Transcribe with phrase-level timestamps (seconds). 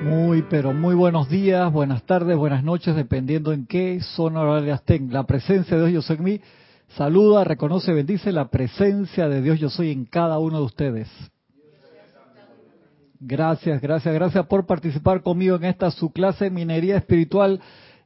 [0.00, 5.10] Muy, pero muy buenos días, buenas tardes, buenas noches, dependiendo en qué zona horaria estén.
[5.10, 6.40] La presencia de Dios Yo Soy en mí
[6.96, 11.08] saluda, reconoce, bendice la presencia de Dios Yo Soy en cada uno de ustedes.
[13.20, 17.60] Gracias, gracias, gracias por participar conmigo en esta su clase Minería Espiritual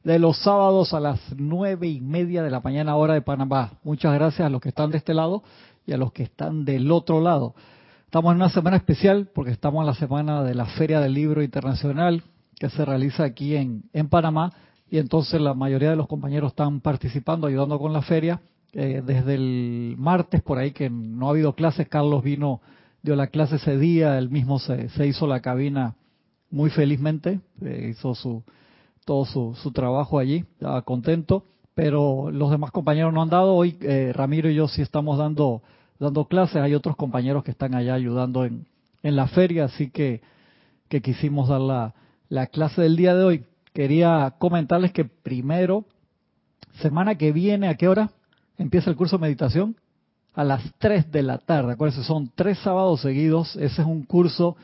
[0.05, 3.73] de los sábados a las nueve y media de la mañana hora de Panamá.
[3.83, 5.43] Muchas gracias a los que están de este lado
[5.85, 7.53] y a los que están del otro lado.
[8.11, 11.41] Estamos en una semana especial porque estamos en la semana de la Feria del Libro
[11.41, 12.21] Internacional
[12.59, 14.51] que se realiza aquí en, en Panamá
[14.89, 18.41] y entonces la mayoría de los compañeros están participando, ayudando con la feria.
[18.73, 22.59] Eh, desde el martes por ahí que no ha habido clases, Carlos vino,
[23.01, 25.95] dio la clase ese día, él mismo se, se hizo la cabina
[26.49, 28.43] muy felizmente, eh, hizo su
[29.05, 33.55] todo su, su trabajo allí, estaba contento, pero los demás compañeros no han dado.
[33.55, 35.61] Hoy eh, Ramiro y yo sí estamos dando
[36.01, 38.65] dando clases, hay otros compañeros que están allá ayudando en,
[39.03, 40.21] en la feria, así que,
[40.89, 41.93] que quisimos dar la,
[42.27, 43.45] la clase del día de hoy.
[43.71, 45.85] Quería comentarles que primero,
[46.81, 48.09] semana que viene, ¿a qué hora
[48.57, 49.75] empieza el curso de meditación?
[50.33, 51.73] A las 3 de la tarde.
[51.73, 53.55] Acuérdense, son tres sábados seguidos.
[53.57, 54.55] Ese es un curso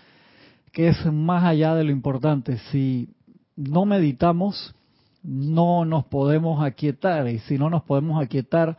[0.71, 2.57] que es más allá de lo importante.
[2.71, 3.09] Si
[3.55, 4.73] no meditamos,
[5.21, 7.27] no nos podemos aquietar.
[7.27, 8.77] Y si no nos podemos aquietar,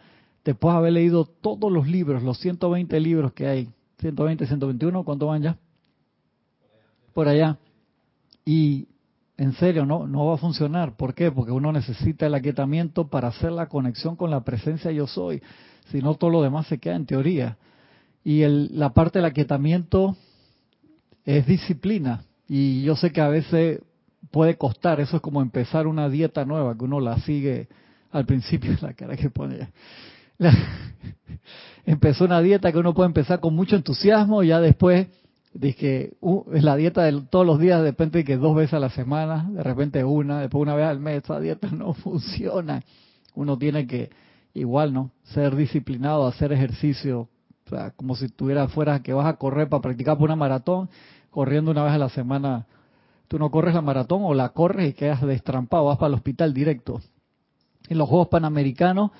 [0.49, 3.69] después de haber leído todos los libros, los 120 libros que hay,
[3.99, 5.59] 120, 121, ¿cuánto van ya?
[7.13, 7.59] Por allá.
[8.47, 8.89] Y
[9.37, 10.97] en serio, no, no va a funcionar.
[10.97, 11.31] ¿Por qué?
[11.31, 15.43] Porque uno necesita el aquietamiento para hacer la conexión con la presencia yo soy.
[15.91, 17.59] Si no, todo lo demás se queda en teoría.
[18.25, 20.17] Y el, la parte del aquietamiento
[21.27, 22.23] es disciplina.
[22.49, 23.83] Y yo sé que a veces
[24.31, 24.99] puede costar.
[24.99, 27.69] Eso es como empezar una dieta nueva, que uno la sigue
[28.13, 29.69] al principio, la cara que pone
[31.87, 35.09] empezó una dieta que uno puede empezar con mucho entusiasmo y ya después
[35.53, 38.91] dije uh, la dieta de todos los días de repente que dos veces a la
[38.91, 42.83] semana de repente una después una vez al mes esa dieta no funciona.
[43.35, 44.11] Uno tiene que
[44.55, 47.29] igual no ser disciplinado hacer ejercicio
[47.67, 50.89] o sea, como si tuviera fuera que vas a correr para practicar por una maratón
[51.31, 52.67] corriendo una vez a la semana.
[53.29, 56.55] Tú no corres la maratón o la corres y quedas destrampado vas para el hospital
[56.55, 57.01] directo.
[57.89, 59.11] En los Juegos Panamericanos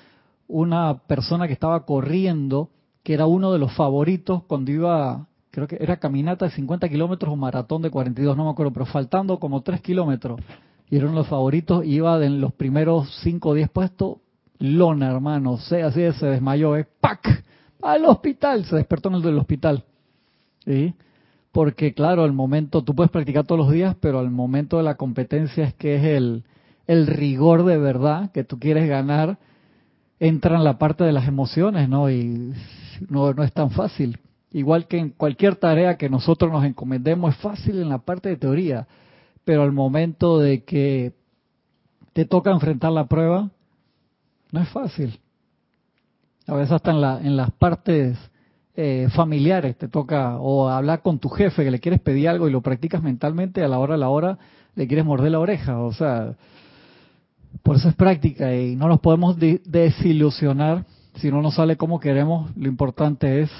[0.49, 2.71] una persona que estaba corriendo,
[3.03, 7.31] que era uno de los favoritos cuando iba, creo que era caminata de 50 kilómetros
[7.31, 10.41] o maratón de 42, no me acuerdo, pero faltando como 3 kilómetros.
[10.89, 14.17] Y era uno de los favoritos, iba en los primeros 5 o 10 puestos,
[14.57, 16.87] lona, hermano, se, así se desmayó, ¿eh?
[16.99, 17.45] ¡pac!
[17.83, 19.85] Al hospital, se despertó en el del hospital.
[20.65, 20.95] ¿Sí?
[21.51, 24.95] Porque claro, el momento, tú puedes practicar todos los días, pero el momento de la
[24.95, 26.43] competencia es que es el,
[26.87, 29.37] el rigor de verdad que tú quieres ganar
[30.19, 32.09] entra en la parte de las emociones, ¿no?
[32.09, 32.53] Y
[33.09, 34.19] no, no es tan fácil.
[34.51, 38.37] Igual que en cualquier tarea que nosotros nos encomendemos, es fácil en la parte de
[38.37, 38.87] teoría,
[39.45, 41.13] pero al momento de que
[42.13, 43.49] te toca enfrentar la prueba,
[44.51, 45.19] no es fácil.
[46.47, 48.17] A veces hasta en, la, en las partes
[48.75, 52.51] eh, familiares te toca o hablar con tu jefe que le quieres pedir algo y
[52.51, 54.39] lo practicas mentalmente, a la hora a la hora
[54.75, 55.79] le quieres morder la oreja.
[55.79, 56.35] O sea,
[57.63, 62.55] por eso es práctica y no nos podemos desilusionar si no nos sale como queremos.
[62.55, 63.51] Lo importante es,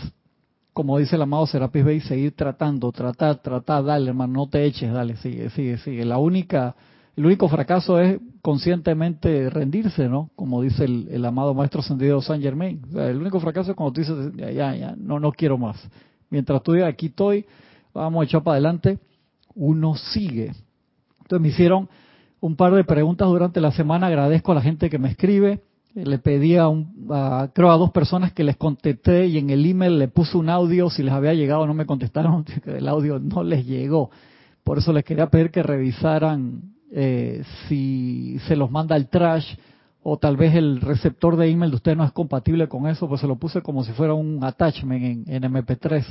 [0.74, 4.92] como dice el amado Serapis Bey, seguir tratando, tratar, tratar, dale, hermano, no te eches,
[4.92, 6.06] dale, sigue, sigue, sigue.
[6.06, 6.76] La única,
[7.16, 10.30] el único fracaso es conscientemente rendirse, ¿no?
[10.36, 12.82] Como dice el, amado Maestro Sendido San Germain.
[12.96, 15.78] el único fracaso es cuando tú dices, ya, ya, ya, no, no quiero más.
[16.30, 17.46] Mientras tú digas, aquí estoy,
[17.94, 19.00] vamos a echar para adelante,
[19.56, 20.54] uno sigue.
[21.22, 21.90] Entonces me hicieron
[22.42, 24.08] un par de preguntas durante la semana.
[24.08, 25.62] Agradezco a la gente que me escribe.
[25.96, 27.08] Le pedí a, un,
[27.54, 30.90] creo a dos personas que les contesté y en el email le puse un audio.
[30.90, 32.46] Si les había llegado, no me contestaron.
[32.66, 34.12] El audio no les llegó.
[34.64, 36.62] Por eso les quería pedir que revisaran
[36.92, 39.56] eh, si se los manda el trash
[40.02, 43.22] o tal vez el receptor de email de usted no es compatible con eso, pues
[43.22, 46.06] se lo puse como si fuera un attachment en, MP3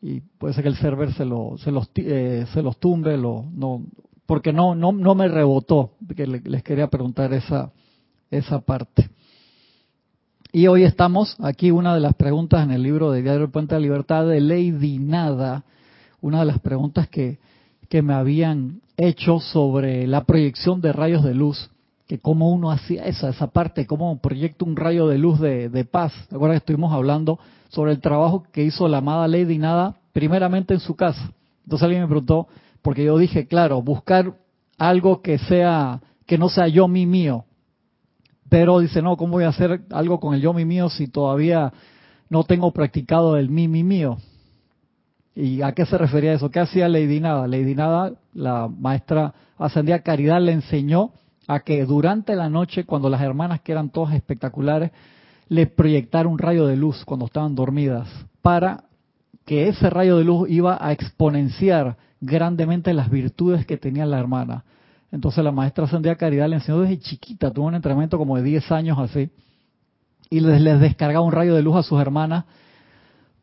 [0.00, 3.44] y puede ser que el server se, lo, se, los, eh, se los tumbe, lo,
[3.52, 3.82] no,
[4.28, 7.72] porque no, no, no me rebotó, que les quería preguntar esa,
[8.30, 9.08] esa parte.
[10.52, 13.74] Y hoy estamos aquí, una de las preguntas en el libro de Diario del Puente
[13.74, 15.64] de Libertad de Lady Nada,
[16.20, 17.38] una de las preguntas que,
[17.88, 21.70] que me habían hecho sobre la proyección de rayos de luz,
[22.06, 25.84] que cómo uno hacía esa, esa parte, cómo proyecta un rayo de luz de, de
[25.86, 26.12] paz.
[26.30, 27.38] Ahora estuvimos hablando
[27.70, 31.32] sobre el trabajo que hizo la amada Lady Nada primeramente en su casa.
[31.64, 32.46] Entonces alguien me preguntó,
[32.88, 34.32] porque yo dije, claro, buscar
[34.78, 37.44] algo que sea, que no sea yo mi mío.
[38.48, 41.70] Pero dice, no, ¿cómo voy a hacer algo con el yo mi mío si todavía
[42.30, 44.16] no tengo practicado el mi mi mío?
[45.34, 46.50] ¿Y a qué se refería eso?
[46.50, 47.46] ¿Qué hacía Lady Nada?
[47.46, 51.10] Lady Nada, la maestra ascendida Caridad, le enseñó
[51.46, 54.92] a que durante la noche, cuando las hermanas, que eran todas espectaculares,
[55.50, 58.08] le proyectara un rayo de luz cuando estaban dormidas,
[58.40, 58.84] para
[59.44, 64.64] que ese rayo de luz iba a exponenciar grandemente las virtudes que tenía la hermana.
[65.10, 68.72] Entonces la maestra ascendida Caridad le enseñó desde chiquita, tuvo un entrenamiento como de 10
[68.72, 69.30] años así,
[70.30, 72.44] y les, les descargaba un rayo de luz a sus hermanas.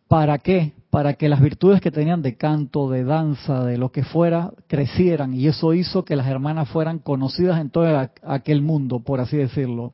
[0.07, 0.74] ¿Para qué?
[0.92, 5.33] Para que las virtudes que tenían de canto, de danza, de lo que fuera, crecieran.
[5.33, 7.88] Y eso hizo que las hermanas fueran conocidas en todo
[8.24, 9.94] aquel mundo, por así decirlo.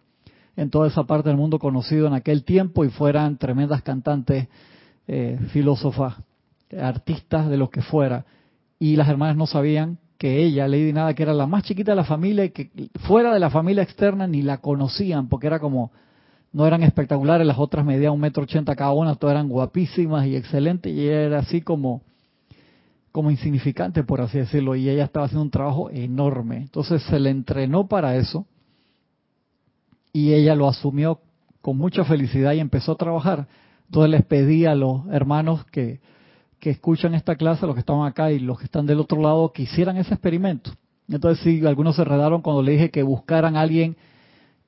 [0.58, 4.50] En toda esa parte del mundo conocido en aquel tiempo y fueran tremendas cantantes,
[5.08, 6.16] eh, filósofas,
[6.78, 8.26] artistas, de lo que fuera.
[8.82, 11.98] Y las hermanas no sabían que ella, Lady Nada, que era la más chiquita de
[11.98, 15.92] la familia y que fuera de la familia externa ni la conocían, porque era como
[16.52, 20.36] no eran espectaculares, las otras medían un metro ochenta cada una, todas eran guapísimas y
[20.36, 22.02] excelentes, y ella era así como,
[23.12, 26.58] como insignificante, por así decirlo, y ella estaba haciendo un trabajo enorme.
[26.58, 28.48] Entonces se le entrenó para eso,
[30.12, 31.20] y ella lo asumió
[31.62, 33.48] con mucha felicidad y empezó a trabajar.
[33.86, 36.00] Entonces les pedí a los hermanos que,
[36.62, 39.52] que escuchan esta clase, los que estaban acá y los que están del otro lado,
[39.52, 40.72] que hicieran ese experimento.
[41.10, 43.98] Entonces sí, algunos se redaron cuando le dije que buscaran a alguien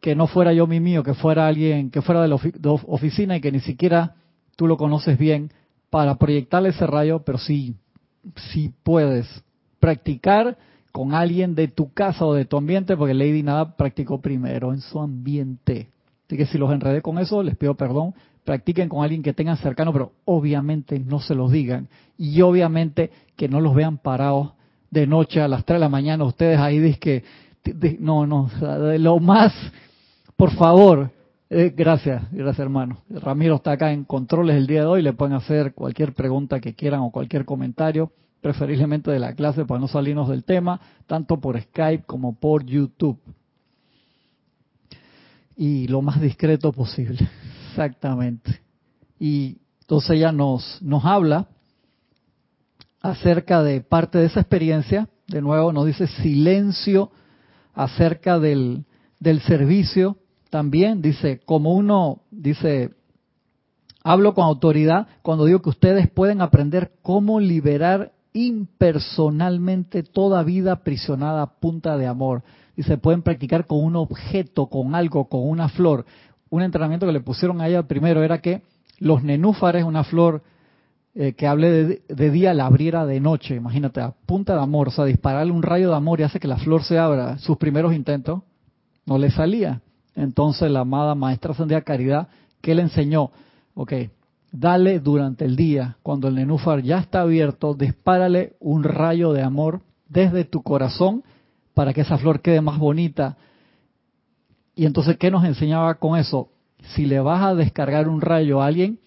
[0.01, 3.41] que no fuera yo mi mío, que fuera alguien que fuera de la oficina y
[3.41, 4.15] que ni siquiera
[4.55, 5.51] tú lo conoces bien
[5.91, 7.75] para proyectarle ese rayo, pero sí,
[8.51, 9.27] sí puedes
[9.79, 10.57] practicar
[10.91, 14.81] con alguien de tu casa o de tu ambiente, porque Lady nada practicó primero en
[14.81, 15.89] su ambiente.
[16.25, 18.15] Así que si los enredé con eso, les pido perdón.
[18.43, 21.87] Practiquen con alguien que tengan cercano, pero obviamente no se los digan.
[22.17, 24.53] Y obviamente que no los vean parados
[24.91, 26.23] de noche a las 3 de la mañana.
[26.23, 27.23] Ustedes ahí dicen
[27.99, 28.49] no, no,
[28.97, 29.53] lo más
[30.35, 31.11] por favor,
[31.49, 32.97] eh, gracias, gracias hermano.
[33.09, 36.73] Ramiro está acá en controles el día de hoy, le pueden hacer cualquier pregunta que
[36.73, 38.11] quieran o cualquier comentario,
[38.41, 43.19] preferiblemente de la clase para no salirnos del tema, tanto por Skype como por YouTube.
[45.55, 47.19] Y lo más discreto posible,
[47.73, 48.61] exactamente.
[49.19, 51.47] Y entonces ella nos, nos habla
[53.01, 57.11] acerca de parte de esa experiencia, de nuevo nos dice silencio
[57.73, 58.85] acerca del,
[59.19, 60.17] del servicio
[60.53, 62.91] también dice, como uno dice,
[64.03, 71.41] hablo con autoridad cuando digo que ustedes pueden aprender cómo liberar impersonalmente toda vida aprisionada
[71.41, 72.43] a punta de amor.
[72.77, 76.05] Y se pueden practicar con un objeto, con algo, con una flor.
[76.53, 78.61] Un entrenamiento que le pusieron a ella primero era que
[78.99, 80.43] los nenúfares, una flor
[81.15, 83.55] eh, que hable de, día, la abriera de noche.
[83.55, 86.47] Imagínate, a punta de amor, o sea, dispararle un rayo de amor y hace que
[86.47, 87.39] la flor se abra.
[87.39, 88.43] Sus primeros intentos
[89.07, 89.81] no le salía.
[90.15, 92.27] Entonces la amada maestra Sandía Caridad,
[92.61, 93.31] ¿qué le enseñó?
[93.73, 93.93] Ok,
[94.51, 99.81] dale durante el día, cuando el nenúfar ya está abierto, dispárale un rayo de amor
[100.07, 101.23] desde tu corazón
[101.73, 103.37] para que esa flor quede más bonita.
[104.75, 106.49] Y entonces, ¿qué nos enseñaba con eso?
[106.95, 108.99] Si le vas a descargar un rayo a alguien,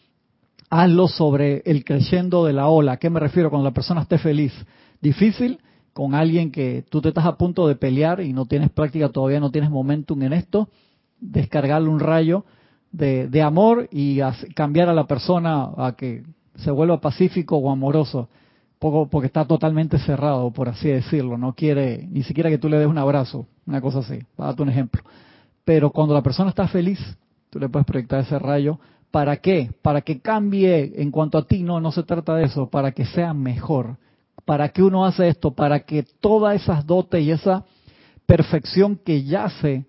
[0.71, 2.93] hazlo sobre el creyendo de la ola.
[2.93, 3.51] ¿A qué me refiero?
[3.51, 4.53] Cuando la persona esté feliz.
[5.01, 5.61] Difícil
[5.93, 9.41] con alguien que tú te estás a punto de pelear y no tienes práctica todavía,
[9.41, 10.69] no tienes momentum en esto
[11.21, 12.45] descargarle un rayo
[12.93, 14.21] de, amor y
[14.55, 16.23] cambiar a la persona a que
[16.57, 18.29] se vuelva pacífico o amoroso,
[18.79, 22.79] poco porque está totalmente cerrado, por así decirlo, no quiere ni siquiera que tú le
[22.79, 25.03] des un abrazo, una cosa así, para darte un ejemplo.
[25.67, 27.01] Pero cuando la persona está feliz,
[27.51, 28.79] tú le puedes proyectar ese rayo.
[29.11, 29.73] ¿Para qué?
[29.83, 33.05] Para que cambie en cuanto a ti, no, no se trata de eso, para que
[33.05, 33.97] sea mejor.
[34.45, 35.51] ¿Para qué uno hace esto?
[35.51, 37.65] Para que todas esas dotes y esa
[38.27, 39.87] perfección que yace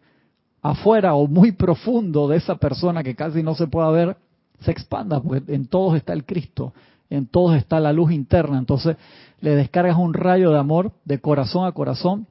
[0.63, 4.17] afuera o muy profundo de esa persona que casi no se pueda ver,
[4.62, 6.74] se expanda, porque en todos está el Cristo,
[7.12, 8.57] en todos está la luz interna.
[8.57, 8.98] Entonces
[9.41, 12.25] le descargas un rayo de amor de corazón a corazón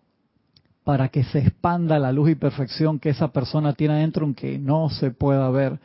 [0.87, 4.89] para que se expanda la luz y perfección que esa persona tiene adentro, aunque no
[4.89, 5.81] se pueda ver.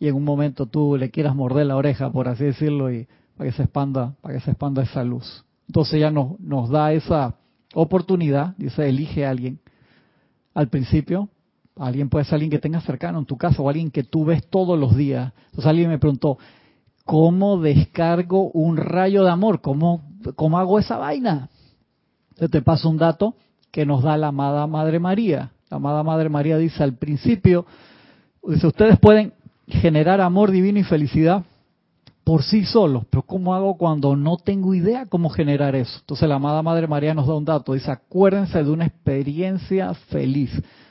[0.00, 3.50] Y en un momento tú le quieras morder la oreja, por así decirlo, y para
[3.50, 5.44] que se expanda, para que se expanda esa luz.
[5.66, 7.34] Entonces ya nos, nos da esa
[7.74, 9.60] oportunidad, dice, elige a alguien
[10.54, 11.28] al principio
[11.76, 14.44] Alguien puede ser alguien que tengas cercano en tu casa o alguien que tú ves
[14.48, 15.32] todos los días.
[15.50, 16.36] Entonces alguien me preguntó,
[17.04, 19.60] ¿cómo descargo un rayo de amor?
[19.60, 20.02] ¿Cómo,
[20.34, 21.48] cómo hago esa vaina?
[22.36, 23.36] Yo te paso un dato
[23.70, 25.52] que nos da la amada Madre María.
[25.70, 27.66] La amada Madre María dice al principio,
[28.42, 29.34] dice, ustedes pueden
[29.66, 31.44] generar amor divino y felicidad
[32.24, 35.98] por sí solos, pero ¿cómo hago cuando no tengo idea cómo generar eso?
[36.00, 40.50] Entonces la amada Madre María nos da un dato, dice, acuérdense de una experiencia feliz.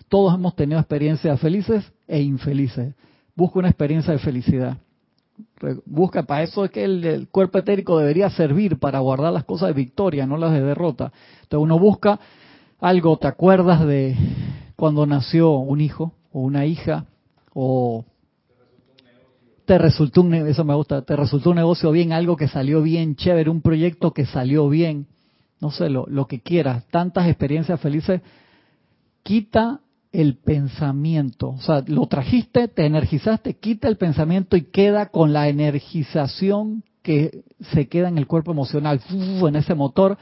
[0.09, 2.95] Todos hemos tenido experiencias felices e infelices.
[3.35, 4.77] Busca una experiencia de felicidad.
[5.85, 9.73] Busca, para eso es que el, cuerpo etérico debería servir para guardar las cosas de
[9.73, 11.11] victoria, no las de derrota.
[11.43, 12.19] Entonces uno busca
[12.79, 14.15] algo, ¿te acuerdas de
[14.75, 17.05] cuando nació un hijo o una hija?
[17.53, 18.05] O
[19.65, 23.15] te resultó un eso me gusta, te resultó un negocio bien, algo que salió bien,
[23.15, 25.07] chévere, un proyecto que salió bien,
[25.59, 28.21] no sé, lo, lo que quieras, tantas experiencias felices,
[29.23, 29.81] quita
[30.13, 31.49] el pensamiento.
[31.49, 37.43] O sea, lo trajiste, te energizaste, quita el pensamiento y queda con la energización que
[37.73, 40.17] se queda en el cuerpo emocional, en ese motor,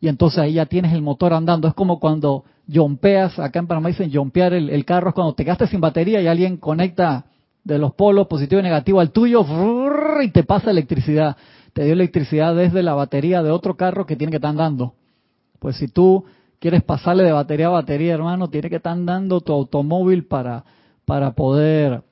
[0.00, 1.68] y entonces ahí ya tienes el motor andando.
[1.68, 5.70] Es como cuando jompeas, acá en Panamá dicen jompear el, carro, es cuando te gastas
[5.70, 7.26] sin batería y alguien conecta
[7.64, 9.44] de los polos positivo y negativo al tuyo
[10.22, 11.36] y te pasa electricidad.
[11.74, 14.94] Te dio electricidad desde la batería de otro carro que tiene que estar andando.
[15.58, 16.24] Pues si tú
[16.58, 20.64] quieres pasarle de batería a batería, hermano, tiene que estar dando tu automóvil para,
[21.04, 22.02] para poder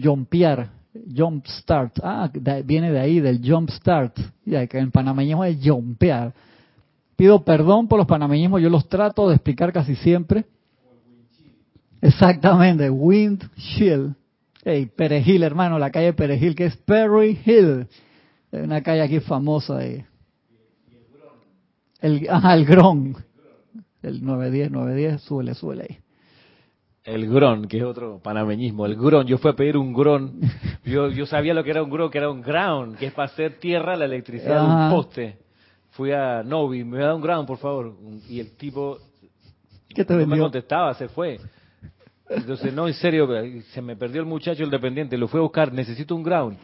[0.00, 0.70] jumpear,
[1.14, 1.98] jump start.
[2.02, 2.30] Ah,
[2.64, 4.18] viene de ahí, del jump start.
[4.46, 6.32] Ya que en panameñismo es jumpear.
[7.16, 10.44] Pido perdón por los panameñismos, yo los trato de explicar casi siempre.
[12.00, 14.14] Exactamente, windshield.
[14.64, 17.86] Hey, Perejil, hermano, la calle Perejil, que es Perry Hill.
[18.52, 19.78] Una calle aquí famosa.
[19.78, 20.04] ahí.
[22.00, 23.16] El, ajá, el Gron
[24.04, 25.98] el 910, 910, súbele, súbele ahí.
[27.04, 29.26] El gron, que es otro panameñismo, el gron.
[29.26, 30.40] Yo fui a pedir un gron.
[30.84, 33.26] Yo, yo sabía lo que era un gron, que era un ground, que es para
[33.26, 35.38] hacer tierra la electricidad de un poste.
[35.96, 37.94] Fui a Novi, me da un ground, por favor.
[38.28, 38.98] Y el tipo
[39.88, 41.38] ¿Qué te no me contestaba, se fue.
[42.28, 43.28] Entonces, no, en serio,
[43.72, 46.56] se me perdió el muchacho, el dependiente, lo fui a buscar, necesito un ground.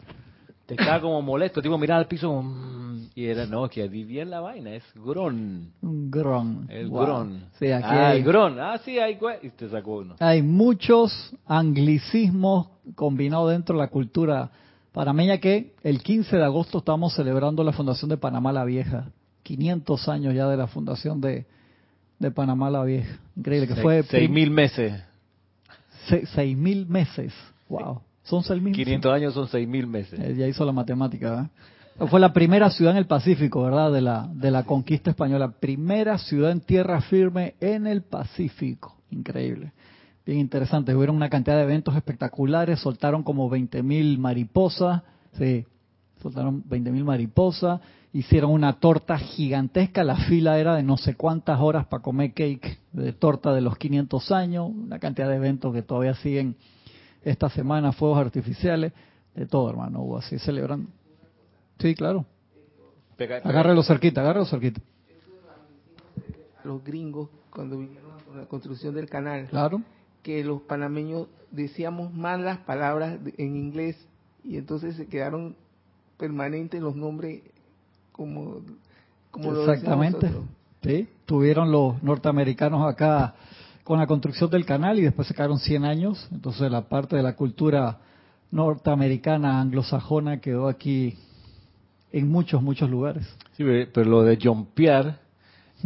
[0.67, 4.73] Estaba como molesto, tipo mirar al piso mm", y era, no, que en la vaina,
[4.73, 5.71] es Gron.
[5.81, 6.65] Gron.
[6.69, 7.45] El Gron.
[7.59, 8.59] Sí, aquí ah, hay, el Gron.
[8.59, 10.15] Ah, sí, hay, y te sacó uno.
[10.19, 14.51] Hay muchos anglicismos combinados dentro de la cultura
[14.93, 19.11] panameña que el 15 de agosto estamos celebrando la fundación de Panamá la Vieja.
[19.43, 21.45] 500 años ya de la fundación de,
[22.19, 23.19] de Panamá la Vieja.
[23.35, 24.03] Increíble que fue...
[24.03, 25.01] Seis mil meses.
[26.33, 27.33] seis mil meses.
[27.69, 28.01] Wow.
[28.23, 30.19] Son 500 años son 6.000 meses.
[30.19, 31.49] Eh, ya hizo la matemática,
[32.09, 33.91] Fue la primera ciudad en el Pacífico, ¿verdad?
[33.91, 35.51] De la, de la conquista española.
[35.59, 38.95] Primera ciudad en tierra firme en el Pacífico.
[39.09, 39.73] Increíble.
[40.25, 40.95] Bien interesante.
[40.95, 42.79] Hubieron una cantidad de eventos espectaculares.
[42.79, 45.01] Soltaron como 20.000 mariposas.
[45.37, 45.65] Sí,
[46.21, 47.81] soltaron 20.000 mariposas.
[48.13, 50.03] Hicieron una torta gigantesca.
[50.03, 53.77] La fila era de no sé cuántas horas para comer cake de torta de los
[53.77, 54.69] 500 años.
[54.69, 56.55] Una cantidad de eventos que todavía siguen
[57.23, 58.93] esta semana fuegos artificiales,
[59.35, 60.89] de todo, hermano, hubo así celebrando.
[61.79, 62.25] Sí, claro.
[63.43, 64.81] Agárrelo cerquita, agárrelo cerquita.
[66.63, 69.81] Los gringos, cuando vinieron a la construcción del canal, claro.
[70.23, 73.97] que los panameños decíamos mal las palabras en inglés
[74.43, 75.55] y entonces se quedaron
[76.21, 77.41] permanentes los nombres
[78.11, 78.61] como,
[79.31, 80.29] como Exactamente.
[80.83, 83.33] sí, tuvieron los norteamericanos acá
[83.83, 86.29] con la construcción del canal y después se quedaron 100 años.
[86.31, 87.97] Entonces la parte de la cultura
[88.51, 91.17] norteamericana, anglosajona, quedó aquí
[92.11, 93.27] en muchos, muchos lugares.
[93.53, 95.17] Sí, pero lo de jumpear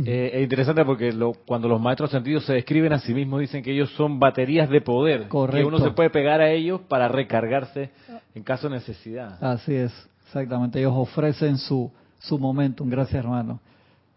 [0.04, 3.64] eh, es interesante porque lo, cuando los maestros sentidos se describen a sí mismos, dicen
[3.64, 5.30] que ellos son baterías de poder.
[5.30, 5.58] Correcto.
[5.58, 7.92] Que uno se puede pegar a ellos para recargarse
[8.34, 9.42] en caso de necesidad.
[9.42, 10.80] Así es, exactamente.
[10.80, 11.90] Ellos ofrecen su,
[12.20, 12.90] su momentum.
[12.90, 13.60] Gracias, hermano.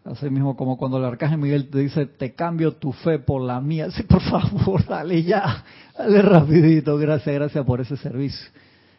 [0.03, 3.61] Así mismo como cuando el arcángel Miguel te dice, te cambio tu fe por la
[3.61, 3.89] mía.
[3.91, 5.63] Sí, por favor, dale ya,
[5.97, 6.97] dale rapidito.
[6.97, 8.49] Gracias, gracias por ese servicio.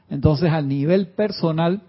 [0.09, 1.83] Entonces, al nivel personal,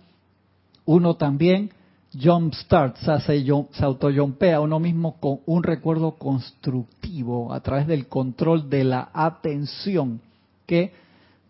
[0.85, 1.71] uno también
[2.13, 8.07] jumpstart, o sea, se, se auto-jumpea uno mismo con un recuerdo constructivo a través del
[8.07, 10.19] control de la atención
[10.65, 10.93] que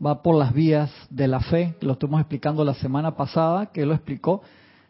[0.03, 3.93] va por las vías de la fe, lo estuvimos explicando la semana pasada, que lo
[3.93, 4.41] explicó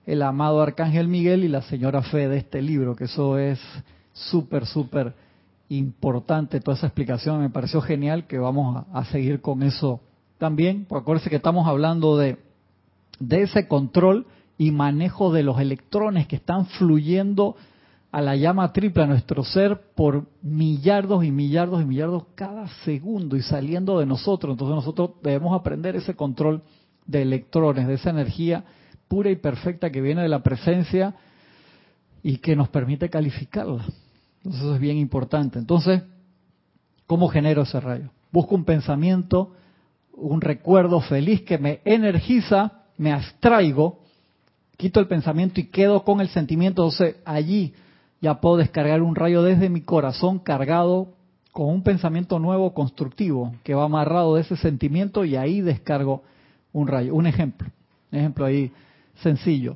[0.06, 3.60] el amado Arcángel Miguel y la señora Fe de este libro, que eso es
[4.14, 5.14] súper, súper
[5.70, 10.02] importante, toda esa explicación me pareció genial, que vamos a, seguir con eso
[10.38, 12.38] también, porque acuérdense que estamos hablando de,
[13.20, 14.26] de ese control
[14.58, 17.56] y manejo de los electrones que están fluyendo
[18.12, 23.38] a la llama triple a nuestro ser por millardos y millardos y millardos cada segundo
[23.38, 24.54] y saliendo de nosotros.
[24.54, 26.62] Entonces nosotros debemos aprender ese control
[27.06, 28.66] de electrones, de esa energía
[29.08, 31.16] pura y perfecta que viene de la presencia
[32.22, 33.86] y que nos permite calificarla.
[34.38, 35.60] Entonces eso es bien importante.
[35.60, 36.04] Entonces,
[37.08, 38.10] ¿cómo genero ese rayo?
[38.32, 39.54] Busco un pensamiento,
[40.14, 44.00] un recuerdo feliz que me energiza, me abstraigo,
[44.78, 46.84] quito el pensamiento y quedo con el sentimiento.
[46.84, 47.74] Entonces allí
[48.22, 51.10] ya puedo descargar un rayo desde mi corazón cargado
[51.52, 56.24] con un pensamiento nuevo constructivo que va amarrado de ese sentimiento y ahí descargo
[56.72, 57.14] un rayo.
[57.14, 57.68] Un ejemplo
[58.12, 58.72] Un ejemplo ahí
[59.16, 59.76] sencillo.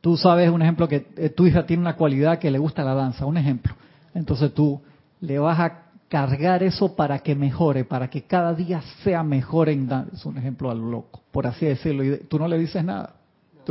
[0.00, 2.94] Tú sabes un ejemplo que eh, tu hija tiene una cualidad que le gusta la
[2.94, 3.74] danza, un ejemplo.
[4.14, 4.80] Entonces tú
[5.20, 9.88] le vas a cargar eso para que mejore, para que cada día sea mejor en
[9.88, 10.14] danza.
[10.14, 12.04] Es un ejemplo al loco, por así decirlo.
[12.04, 13.14] Y tú no le dices nada.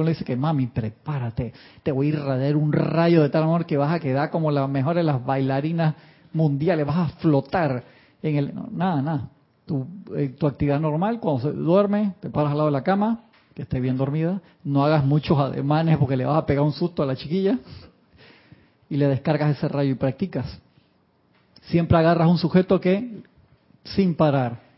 [0.04, 1.54] Le dices que mami, prepárate,
[1.84, 4.68] te voy a irradiar un rayo de tal amor que vas a quedar como la
[4.68, 5.96] mejor de las bailarinas
[6.34, 7.84] mundiales, vas a flotar
[8.22, 8.54] en el...
[8.72, 9.30] nada, nada.
[9.66, 13.22] Tu, eh, tu actividad normal, cuando se duerme, te paras al lado de la cama,
[13.54, 17.04] que esté bien dormida, no hagas muchos ademanes porque le vas a pegar un susto
[17.04, 17.60] a la chiquilla
[18.90, 20.60] y le descargas ese rayo y practicas.
[21.64, 23.22] Siempre agarras un sujeto que,
[23.84, 24.69] sin parar,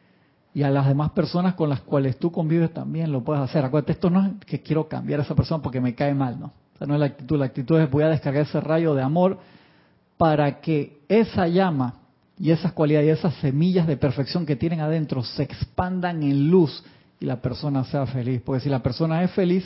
[0.54, 3.64] y a las demás personas con las cuales tú convives también lo puedes hacer.
[3.64, 6.48] Acuérdate, esto no es que quiero cambiar a esa persona porque me cae mal, ¿no?
[6.48, 7.40] O sea, no es la actitud.
[7.40, 9.40] La actitud es voy a descargar ese rayo de amor
[10.18, 11.96] para que esa llama
[12.38, 16.84] y esas cualidades y esas semillas de perfección que tienen adentro se expandan en luz
[17.20, 18.42] y la persona sea feliz.
[18.44, 19.64] Porque si la persona es feliz,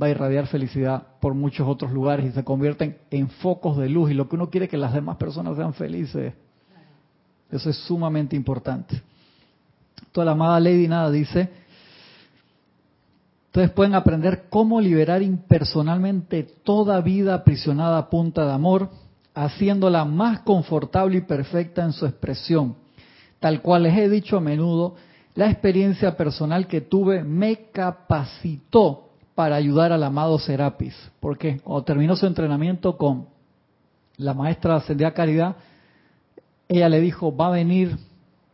[0.00, 4.10] va a irradiar felicidad por muchos otros lugares y se convierten en focos de luz.
[4.10, 6.34] Y lo que uno quiere es que las demás personas sean felices.
[7.50, 9.00] Eso es sumamente importante.
[10.12, 11.48] Toda la amada Lady Nada dice,
[13.46, 18.90] ustedes pueden aprender cómo liberar impersonalmente toda vida aprisionada a punta de amor,
[19.34, 22.76] haciéndola más confortable y perfecta en su expresión.
[23.40, 24.96] Tal cual les he dicho a menudo,
[25.34, 30.94] la experiencia personal que tuve me capacitó para ayudar al amado Serapis.
[31.20, 33.26] Porque cuando terminó su entrenamiento con
[34.16, 35.54] la maestra Ascendida Caridad,
[36.68, 37.96] ella le dijo, va a venir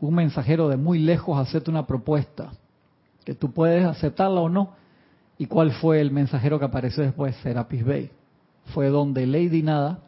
[0.01, 2.53] un mensajero de muy lejos a hacerte una propuesta,
[3.25, 4.73] que tú puedes aceptarla o no.
[5.39, 7.35] ¿Y cuál fue el mensajero que apareció después?
[7.43, 8.11] Serapis Bay.
[8.67, 9.99] Fue donde Lady Nada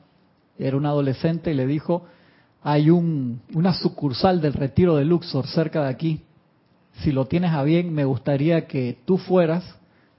[0.59, 2.05] era una adolescente y le dijo,
[2.63, 6.23] hay un, una sucursal del retiro de Luxor cerca de aquí.
[7.03, 9.65] Si lo tienes a bien, me gustaría que tú fueras,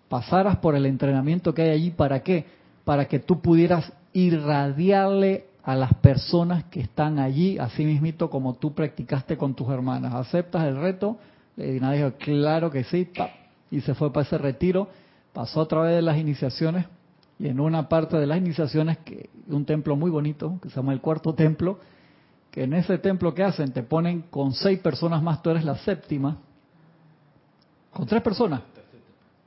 [0.09, 1.91] pasaras por el entrenamiento que hay allí.
[1.91, 2.45] ¿Para qué?
[2.83, 8.73] Para que tú pudieras irradiarle a las personas que están allí, así mismito como tú
[8.73, 10.13] practicaste con tus hermanas.
[10.13, 11.17] ¿Aceptas el reto?
[11.57, 13.11] Y nadie dijo, claro que sí,
[13.69, 14.87] y se fue para ese retiro,
[15.33, 16.85] pasó a través de las iniciaciones,
[17.37, 20.93] y en una parte de las iniciaciones, que un templo muy bonito, que se llama
[20.93, 21.79] el cuarto templo,
[22.49, 25.75] que en ese templo que hacen te ponen con seis personas más, tú eres la
[25.79, 26.37] séptima,
[27.91, 28.61] con tres personas.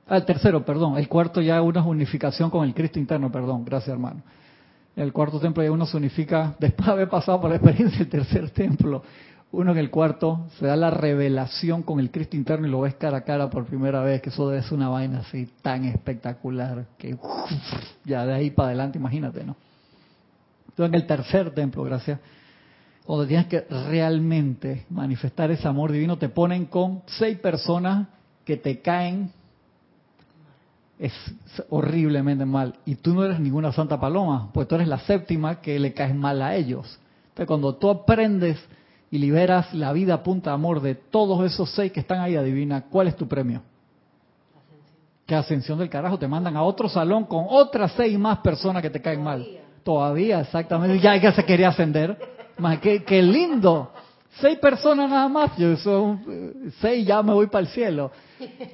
[0.07, 3.95] Ah, el tercero, perdón, el cuarto ya una unificación con el Cristo interno, perdón, gracias
[3.95, 4.21] hermano
[4.97, 8.09] el cuarto templo ya uno se unifica, después de haber pasado por la experiencia del
[8.09, 9.03] tercer templo,
[9.53, 12.95] uno en el cuarto se da la revelación con el Cristo interno y lo ves
[12.95, 16.87] cara a cara por primera vez, que eso debe ser una vaina así tan espectacular,
[16.97, 17.17] que
[18.05, 19.57] ya de ahí para adelante, imagínate, ¿no?
[20.69, 22.21] Entonces en el tercer templo, gracias,
[23.05, 28.07] cuando tienes que realmente manifestar ese amor divino, te ponen con seis personas
[28.45, 29.33] que te caen
[31.01, 31.13] es
[31.71, 32.75] horriblemente mal.
[32.85, 36.15] Y tú no eres ninguna santa paloma, pues tú eres la séptima que le caes
[36.15, 36.99] mal a ellos.
[37.31, 38.59] Entonces cuando tú aprendes
[39.11, 42.37] y liberas la vida a punta de amor de todos esos seis que están ahí,
[42.37, 43.63] adivina, ¿cuál es tu premio?
[44.55, 44.97] Ascensión.
[45.27, 46.19] ¿Qué ascensión del carajo?
[46.19, 49.47] Te mandan a otro salón con otras seis más personas que te caen mal.
[49.83, 51.01] Todavía, exactamente.
[51.01, 52.17] Ya que se quería ascender.
[52.59, 53.91] Más, qué, qué lindo.
[54.39, 55.57] Seis personas nada más.
[55.57, 58.11] Yo son eh, seis, ya me voy para el cielo.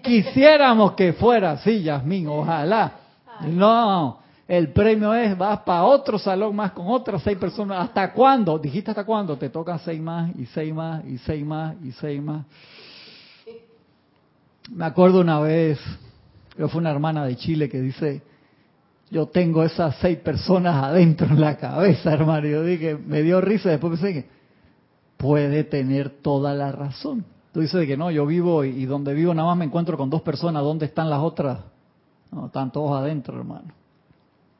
[0.02, 2.92] Quisiéramos que fuera así, Yasmín, ojalá.
[3.42, 7.84] No, el premio es, vas para otro salón más con otras seis personas.
[7.84, 8.58] ¿Hasta cuándo?
[8.58, 9.36] Dijiste hasta cuándo.
[9.36, 12.44] Te tocan seis más y seis más y seis más y seis más.
[14.70, 15.78] Me acuerdo una vez,
[16.58, 18.22] yo fue una hermana de Chile que dice,
[19.10, 22.46] yo tengo esas seis personas adentro en la cabeza, hermano.
[22.46, 24.35] Yo dije, me dio risa, después pensé que
[25.16, 27.24] puede tener toda la razón.
[27.52, 30.22] Tú dices que no, yo vivo y, donde vivo nada más me encuentro con dos
[30.22, 31.60] personas, ¿dónde están las otras?
[32.30, 33.72] No, están todos adentro, hermano.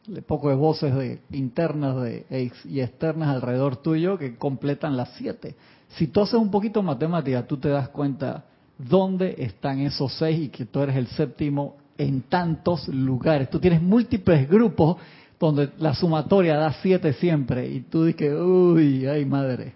[0.07, 5.57] Le poco de voces de, internas de, y externas alrededor tuyo que completan las siete.
[5.88, 8.45] Si tú haces un poquito de matemática, tú te das cuenta
[8.79, 13.51] dónde están esos seis y que tú eres el séptimo en tantos lugares.
[13.51, 14.97] Tú tienes múltiples grupos
[15.38, 19.75] donde la sumatoria da siete siempre y tú dices, uy, ay madre.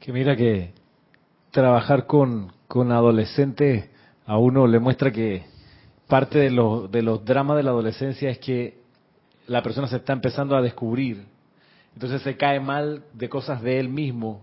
[0.00, 0.72] Que mira que
[1.50, 3.90] trabajar con, con adolescentes
[4.24, 5.44] a uno le muestra que
[6.08, 8.80] parte de, los de los dramas de la adolescencia es que
[9.46, 11.26] la persona se está empezando a descubrir.
[11.92, 14.42] Entonces se cae mal de cosas de él mismo.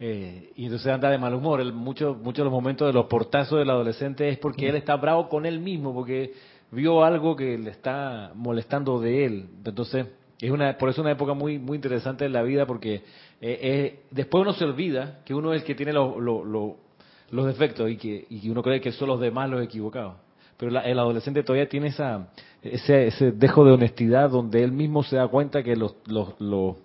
[0.00, 1.64] Eh, y entonces anda de mal humor.
[1.72, 5.28] Muchos mucho de los momentos de los portazos del adolescente es porque él está bravo
[5.28, 6.32] con él mismo, porque
[6.72, 9.48] vio algo que le está molestando de él.
[9.64, 10.06] Entonces,
[10.40, 13.04] es una, por eso es una época muy, muy interesante en la vida, porque
[13.44, 17.96] eh, eh, después uno se olvida que uno es el que tiene los defectos y
[17.96, 20.14] que, y uno cree que son los demás los equivocados.
[20.56, 22.28] pero el adolescente todavía tiene esa,
[22.62, 26.76] ese, ese dejo de honestidad donde él mismo se da cuenta que los, los, los,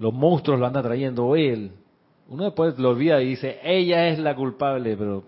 [0.00, 1.70] los monstruos lo anda trayendo él.
[2.28, 5.22] Uno después lo olvida y dice, ella es la culpable, pero,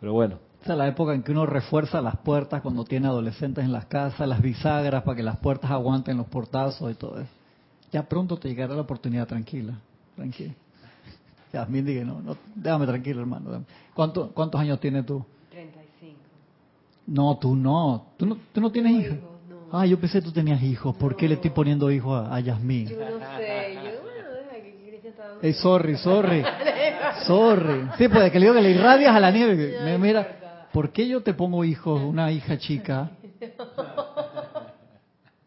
[0.00, 0.38] pero bueno.
[0.62, 3.84] Esa es la época en que uno refuerza las puertas cuando tiene adolescentes en las
[3.84, 7.37] casas, las bisagras para que las puertas aguanten los portazos y todo eso.
[7.92, 9.78] Ya pronto te llegará la oportunidad, tranquila,
[10.14, 10.54] tranquila.
[11.52, 13.64] Ya, dije, no, no, déjame tranquilo, hermano.
[13.94, 15.24] ¿Cuánto, ¿Cuántos años tienes tú?
[15.50, 16.18] 35.
[17.06, 18.06] No, tú no.
[18.18, 19.18] ¿Tú no, tú no tienes hijos?
[19.70, 20.94] Ah, yo pensé que tú tenías hijos.
[20.96, 22.88] ¿Por qué le estoy poniendo hijos a, a Yasmín?
[22.88, 24.08] Yo no sé, yo,
[25.40, 26.42] Hey, sorry, sorry.
[27.26, 27.88] sorry.
[27.96, 29.78] Sí, pues que le digo que le irradias a la nieve.
[29.80, 30.26] Me, mira,
[30.72, 33.10] ¿por qué yo te pongo hijos, una hija chica?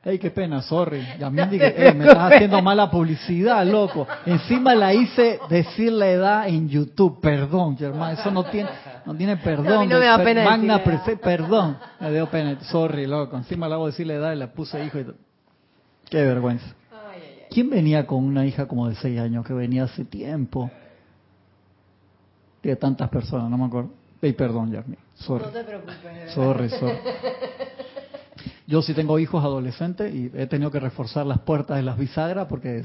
[0.04, 1.06] Ey, qué pena, sorry.
[1.20, 4.08] Yasmín dije, hey, me estás haciendo mala publicidad, loco.
[4.26, 7.22] Encima la hice decir la edad en YouTube.
[7.22, 8.70] Perdón, Germán, eso no tiene,
[9.06, 9.68] no tiene perdón.
[9.68, 11.78] No, a mí no me da pena Magna perdón.
[12.00, 12.60] Me dio pena.
[12.62, 13.38] Sorry, loco.
[13.38, 15.06] Encima le hago decir la edad y le puse hijo y
[16.10, 16.66] Qué vergüenza.
[17.52, 20.72] ¿Quién venía con una hija como de seis años que venía hace tiempo?
[22.64, 23.92] De tantas personas, no me acuerdo.
[24.22, 24.98] Ey, perdón, Yasmín.
[25.16, 25.46] Sorry.
[25.46, 25.96] No te preocupes.
[26.34, 26.98] Sorry, sorry.
[28.68, 32.48] Yo sí tengo hijos adolescentes y he tenido que reforzar las puertas de las bisagras
[32.48, 32.84] porque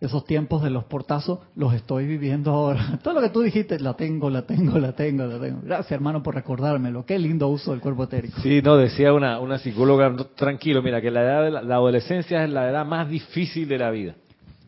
[0.00, 2.98] esos tiempos de los portazos los estoy viviendo ahora.
[3.02, 5.60] Todo lo que tú dijiste, la tengo, la tengo, la tengo, la tengo.
[5.62, 7.04] Gracias, hermano, por recordármelo.
[7.04, 8.40] Qué lindo uso del cuerpo etérico.
[8.40, 12.50] Sí, no, decía una, una psicóloga, tranquilo, mira, que la edad de la, adolescencia es
[12.50, 14.14] la edad más difícil de la vida.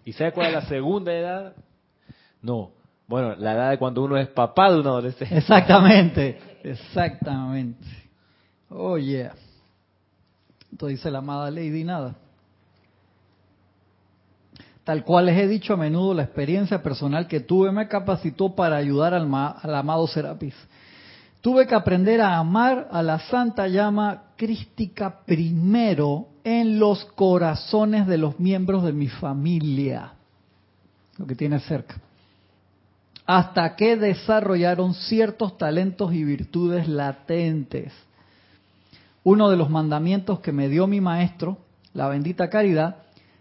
[0.04, 1.54] ¿Y sabes cuál es la segunda edad?
[2.42, 2.72] No.
[3.06, 5.37] Bueno, la edad de cuando uno es papá de un adolescente.
[5.37, 7.87] Exactamente, exactamente.
[8.70, 9.34] Oh, yeah.
[10.74, 12.16] Entonces dice la amada Lady Nada.
[14.82, 18.76] Tal cual les he dicho a menudo, la experiencia personal que tuve me capacitó para
[18.76, 19.32] ayudar al,
[19.72, 20.56] amado Serapis.
[21.40, 28.18] Tuve que aprender a amar a la santa llama crística primero en los corazones de
[28.18, 30.14] los miembros de mi familia,
[31.18, 32.00] lo que tiene cerca,
[33.24, 37.92] hasta que desarrollaron ciertos talentos y virtudes latentes
[39.24, 41.58] uno de los mandamientos que me dio mi maestro,
[41.94, 42.96] la bendita caridad,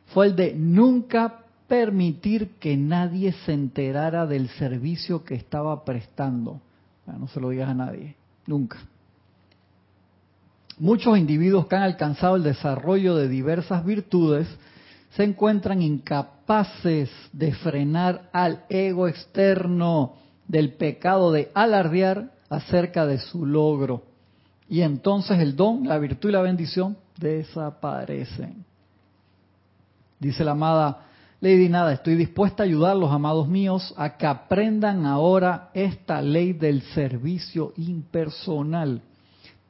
[0.08, 6.62] fue el de nunca permitir que nadie se enterara del servicio que estaba prestando.
[7.06, 8.15] no se lo digas a nadie,
[8.48, 8.80] nunca.
[10.80, 14.48] Muchos individuos que han alcanzado el desarrollo de diversas virtudes
[15.15, 20.15] se encuentran incapaces de frenar al ego externo
[20.48, 24.12] del pecado de alardear acerca de su logro
[24.69, 28.65] y entonces el don, la virtud y la bendición desaparecen.
[30.19, 31.06] Dice la amada
[31.41, 36.21] Lady Nada, estoy dispuesta a ayudar a los amados míos a que aprendan ahora esta
[36.21, 39.02] ley del servicio impersonal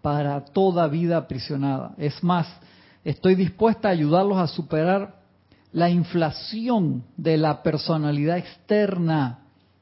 [0.03, 1.95] para toda vida aprisionada.
[1.97, 2.47] Es más,
[3.03, 5.15] estoy dispuesta a ayudarlos a superar
[5.71, 9.39] la inflación de la personalidad externa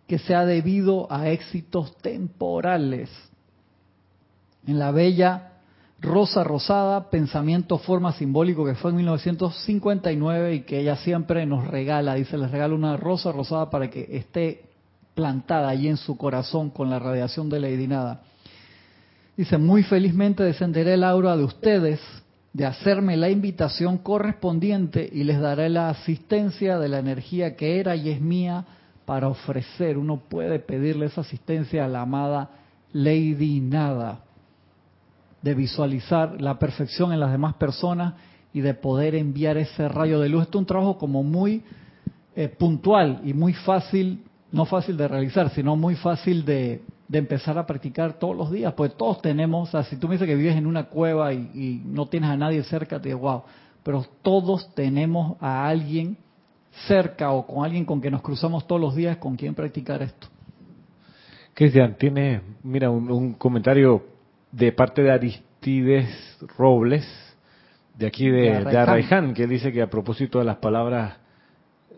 [0.07, 3.09] que se ha debido a éxitos temporales
[4.67, 5.51] en la bella
[6.01, 12.15] Rosa Rosada, Pensamiento, Forma Simbólico, que fue en 1959 y que ella siempre nos regala,
[12.15, 14.63] dice, les regala una rosa rosada para que esté
[15.13, 18.21] plantada allí en su corazón con la radiación de la Idinada.
[19.37, 21.99] Dice, muy felizmente descenderé el aura de ustedes
[22.51, 27.95] de hacerme la invitación correspondiente y les daré la asistencia de la energía que era
[27.95, 28.65] y es mía
[29.05, 29.99] para ofrecer.
[29.99, 32.49] Uno puede pedirle esa asistencia a la amada
[32.91, 34.23] Lady Nada
[35.41, 38.13] de visualizar la perfección en las demás personas
[38.53, 40.43] y de poder enviar ese rayo de luz.
[40.43, 41.63] Esto es un trabajo como muy
[42.35, 47.65] eh, puntual y muy fácil, no fácil de realizar, sino muy fácil de, empezar a
[47.65, 48.73] practicar todos los días.
[48.73, 51.81] Pues todos tenemos, o sea, si tú me dices que vives en una cueva y,
[51.85, 53.43] no tienes a nadie cerca, te digo, wow,
[53.83, 56.17] pero todos tenemos a alguien
[56.87, 60.27] cerca o con alguien con que nos cruzamos todos los días con quien practicar esto.
[61.53, 64.10] Cristian, tiene, mira, un comentario
[64.51, 67.07] de parte de Aristides Robles,
[67.97, 71.17] de aquí de, de Arraiján, que dice que a propósito de las palabras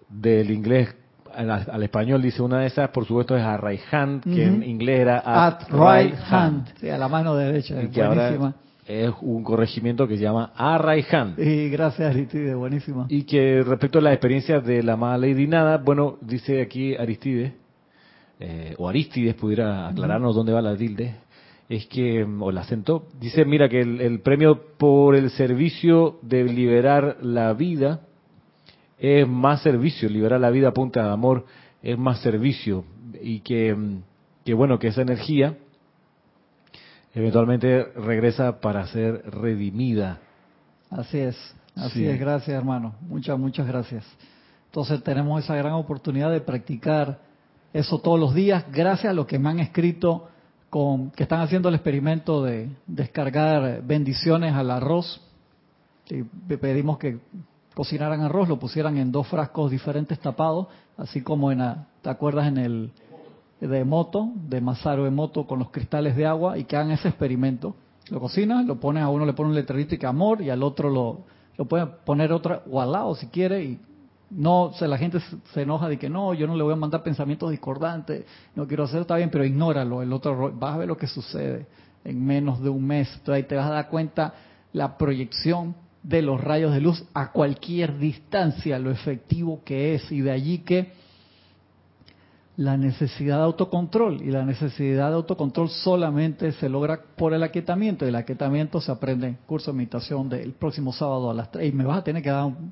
[0.09, 0.95] del inglés
[1.35, 5.63] al, español, dice una de esas, por supuesto, es Arraiján, que en inglés era at,
[5.69, 8.53] right hand, a la mano derecha, y que ahora
[8.85, 11.35] es un corregimiento que se llama Arraiján.
[11.37, 13.05] Y gracias Aristides, buenísima.
[13.09, 17.53] Y que respecto a la experiencia de la amada Lady Nada, bueno, dice aquí Aristides,
[18.39, 21.15] eh, o Aristides pudiera aclararnos dónde va la tilde,
[21.69, 27.17] es que, o el acento, dice, mira que el, premio por el servicio de liberar
[27.21, 28.01] la vida
[28.99, 31.45] es más servicio, liberar la vida punta de amor
[31.81, 32.85] es más servicio
[33.21, 33.75] y que,
[34.45, 35.57] que bueno, que esa energía
[37.13, 40.19] eventualmente regresa para ser redimida.
[40.89, 42.05] Así es, así Sí.
[42.05, 44.05] es, gracias hermano, muchas, muchas gracias.
[44.65, 47.19] Entonces tenemos esa gran oportunidad de practicar
[47.73, 50.29] eso todos los días, gracias a los que me han escrito
[50.73, 55.21] con que están haciendo el experimento de descargar bendiciones al arroz.
[56.09, 57.19] Y pe- pedimos que
[57.75, 60.65] cocinaran arroz, lo pusieran en dos frascos diferentes tapados,
[60.97, 62.91] así como en, la- ¿te acuerdas en el
[63.61, 67.75] de moto, de Masaru Emoto con los cristales de agua y que hagan ese experimento.
[68.09, 70.89] Lo cocinas, lo pones a uno le pone un letrerito que amor y al otro
[70.89, 71.19] lo,
[71.55, 73.79] lo puede poner otra o al lado si quiere y
[74.35, 75.19] no, o sea, la gente
[75.53, 78.83] se- enoja de que no, yo no le voy a mandar pensamientos discordantes, no quiero
[78.85, 81.67] hacer, está bien, pero ignóralo, el otro, ro- vas a ver lo que sucede.
[82.03, 84.33] En menos de un mes, entonces ahí te vas a dar cuenta
[84.73, 90.19] la proyección de los rayos de luz a cualquier distancia, lo efectivo que es y
[90.21, 90.91] de allí que
[92.57, 98.05] la necesidad de autocontrol y la necesidad de autocontrol solamente se logra por el aquietamiento
[98.05, 101.69] y el aquietamiento se aprende en curso de meditación del próximo sábado a las 3
[101.69, 102.71] y me vas a tener que dar un,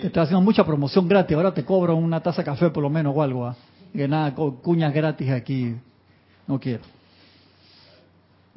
[0.00, 1.36] te estoy haciendo mucha promoción gratis.
[1.36, 3.56] Ahora te cobro una taza de café por lo menos o algo ¿ah?
[3.92, 5.74] que nada cu- cuñas gratis aquí.
[6.46, 6.82] No quiero.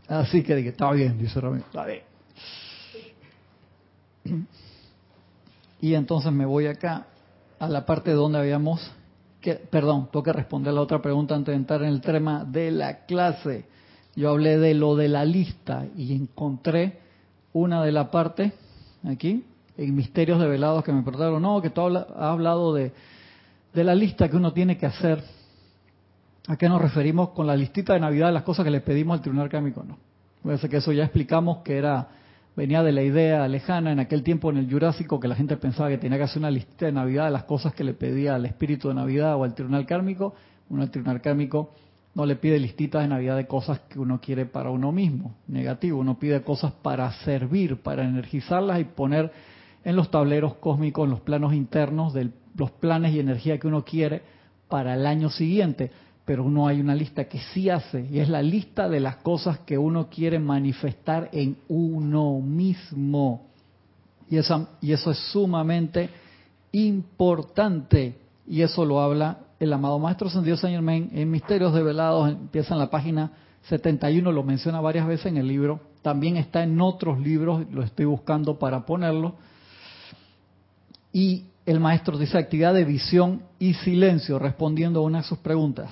[0.08, 1.66] Así que dije está bien dice Ramiro.
[1.66, 2.02] Está bien
[5.80, 7.08] y entonces me voy acá
[7.60, 8.92] a la parte donde habíamos
[9.40, 12.72] que, perdón, tengo que responder la otra pregunta antes de entrar en el tema de
[12.72, 13.66] la clase.
[14.16, 17.00] Yo hablé de lo de la lista y encontré
[17.54, 18.52] una de la parte
[19.08, 19.46] aquí,
[19.78, 22.92] en Misterios de Velados que me preguntaron, no, que tú has hablado de,
[23.74, 25.24] de la lista que uno tiene que hacer.
[26.48, 29.22] ¿A qué nos referimos con la listita de Navidad, las cosas que le pedimos al
[29.22, 29.84] Tribunal Kármico?
[29.84, 29.98] No.
[30.44, 32.08] Parece que eso ya explicamos que era
[32.56, 35.90] venía de la idea lejana en aquel tiempo en el Jurásico que la gente pensaba
[35.90, 38.46] que tenía que hacer una lista de Navidad de las cosas que le pedía al
[38.48, 40.34] espíritu de Navidad o al tribunal kármico.
[40.70, 41.72] Uno al tribunal kármico
[42.16, 46.00] no le pide listitas de Navidad de cosas que uno quiere para uno mismo, negativo.
[46.00, 49.32] Uno pide cosas para servir, para energizarlas y poner
[49.88, 53.86] en los tableros cósmicos, en los planos internos de los planes y energía que uno
[53.86, 54.22] quiere
[54.68, 55.92] para el año siguiente
[56.28, 59.60] pero uno hay una lista que sí hace, y es la lista de las cosas
[59.60, 63.48] que uno quiere manifestar en uno mismo.
[64.30, 66.10] Y, esa, y eso es sumamente
[66.74, 72.74] importante, y eso lo habla el amado Maestro Sendido Saint Germain en Misterios Develados, empieza
[72.74, 73.32] en la página
[73.70, 78.04] 71, lo menciona varias veces en el libro, también está en otros libros, lo estoy
[78.04, 79.36] buscando para ponerlo,
[81.18, 85.90] y el maestro dice actividad de visión y silencio, respondiendo a una de sus preguntas.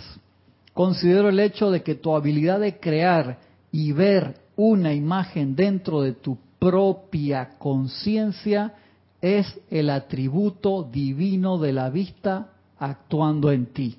[0.72, 3.40] Considero el hecho de que tu habilidad de crear
[3.72, 8.76] y ver una imagen dentro de tu propia conciencia
[9.20, 13.98] es el atributo divino de la vista actuando en ti.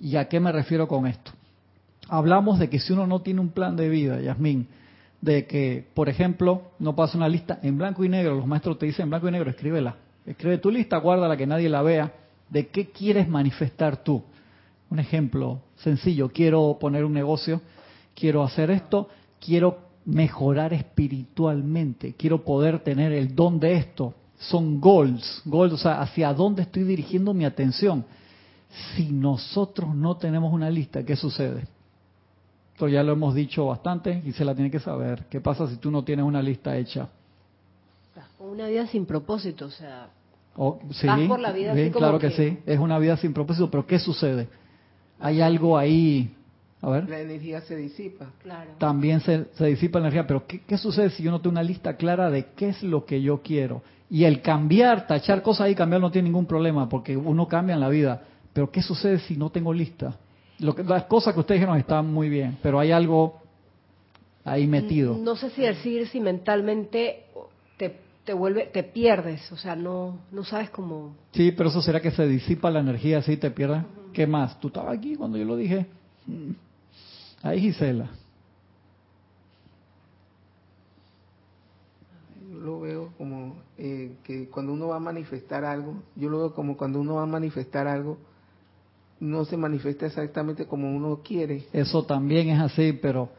[0.00, 1.32] ¿Y a qué me refiero con esto?
[2.08, 4.68] Hablamos de que si uno no tiene un plan de vida, Yasmín,
[5.20, 8.86] de que, por ejemplo, no pasa una lista en blanco y negro, los maestros te
[8.86, 9.96] dicen en blanco y negro, escríbela.
[10.28, 12.12] Escribe tu lista, guárdala que nadie la vea,
[12.50, 14.22] de qué quieres manifestar tú.
[14.90, 17.62] Un ejemplo sencillo, quiero poner un negocio,
[18.14, 19.08] quiero hacer esto,
[19.40, 24.14] quiero mejorar espiritualmente, quiero poder tener el don de esto.
[24.38, 28.04] Son goals, goals, o sea, hacia dónde estoy dirigiendo mi atención.
[28.94, 31.66] Si nosotros no tenemos una lista, ¿qué sucede?
[32.74, 35.24] Esto ya lo hemos dicho bastante y se la tiene que saber.
[35.30, 37.08] ¿Qué pasa si tú no tienes una lista hecha?
[38.38, 40.10] Una vida sin propósito, o sea,
[40.60, 42.30] Oh, sí, Vas por la vida sí, así como claro que...
[42.30, 42.58] que- sí.
[42.66, 44.48] Es una vida sin propósito, pero ¿qué sucede?
[45.20, 46.34] Hay algo ahí.
[46.82, 47.08] A ver.
[47.08, 48.32] La energía se disipa.
[48.42, 48.72] claro.
[48.78, 51.62] También se, se disipa la energía, pero ¿qué, qué sucede si yo no tengo una
[51.62, 53.82] lista clara de qué es lo que yo quiero?
[54.10, 57.80] Y el cambiar, tachar cosas ahí, cambiar no tiene ningún problema, porque uno cambia en
[57.80, 58.22] la vida.
[58.52, 60.16] Pero ¿qué sucede si no tengo lista?
[60.58, 63.40] Lo que, las cosas que ustedes dijeron están muy bien, pero hay algo
[64.44, 65.16] ahí metido.
[65.16, 67.24] No sé si decir si mentalmente
[67.76, 67.96] te,
[68.28, 71.16] te vuelve, te pierdes, o sea, no, no sabes cómo.
[71.32, 73.84] Sí, pero eso será que se disipa la energía así te pierdes.
[74.12, 74.60] ¿Qué más?
[74.60, 75.86] ¿Tú estabas aquí cuando yo lo dije?
[76.26, 76.50] Mm.
[77.42, 78.10] Ahí Gisela.
[82.52, 86.54] Yo lo veo como eh, que cuando uno va a manifestar algo, yo lo veo
[86.54, 88.18] como cuando uno va a manifestar algo,
[89.20, 91.64] no se manifiesta exactamente como uno quiere.
[91.72, 93.30] Eso también es así, pero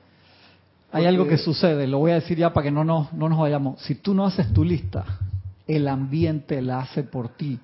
[0.91, 1.87] hay algo que sucede.
[1.87, 3.81] Lo voy a decir ya para que no nos, no nos vayamos.
[3.81, 5.05] Si tú no haces tu lista,
[5.67, 7.59] el ambiente la hace por ti.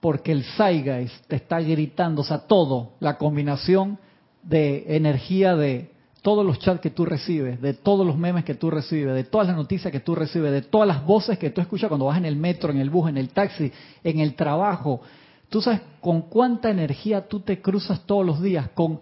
[0.00, 3.98] Porque el Zeitgeist te está gritando, o sea, todo, la combinación
[4.42, 5.90] de energía de
[6.22, 9.48] todos los chats que tú recibes, de todos los memes que tú recibes, de todas
[9.48, 12.24] las noticias que tú recibes, de todas las voces que tú escuchas cuando vas en
[12.24, 13.72] el metro, en el bus, en el taxi,
[14.04, 15.00] en el trabajo.
[15.48, 19.00] Tú sabes con cuánta energía tú te cruzas todos los días, con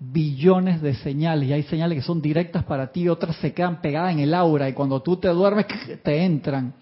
[0.00, 4.14] billones de señales y hay señales que son directas para ti, otras se quedan pegadas
[4.14, 5.66] en el aura y cuando tú te duermes
[6.02, 6.72] te entran.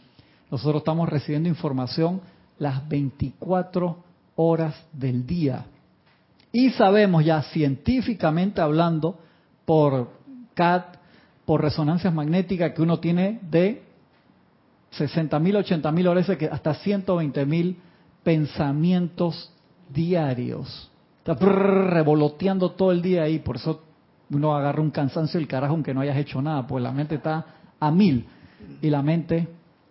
[0.50, 2.20] Nosotros estamos recibiendo información
[2.58, 4.04] las 24
[4.36, 5.66] horas del día.
[6.52, 9.18] Y sabemos ya científicamente hablando
[9.66, 10.10] por
[10.54, 10.96] CAT,
[11.44, 13.82] por resonancias magnéticas que uno tiene de
[14.96, 17.76] 60.000, 80.000 horas, hasta 120.000
[18.22, 19.52] pensamientos
[19.90, 20.87] diarios.
[21.32, 23.82] Está revoloteando todo el día ahí, por eso
[24.30, 27.44] uno agarra un cansancio el carajo aunque no hayas hecho nada, pues la mente está
[27.78, 28.26] a mil
[28.80, 29.48] y la mente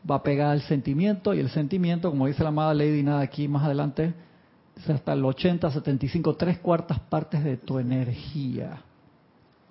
[0.10, 3.48] va a pegar al sentimiento y el sentimiento, como dice la amada Lady Nada aquí
[3.48, 4.14] más adelante,
[4.76, 8.82] es hasta el 80, 75, tres cuartas partes de tu energía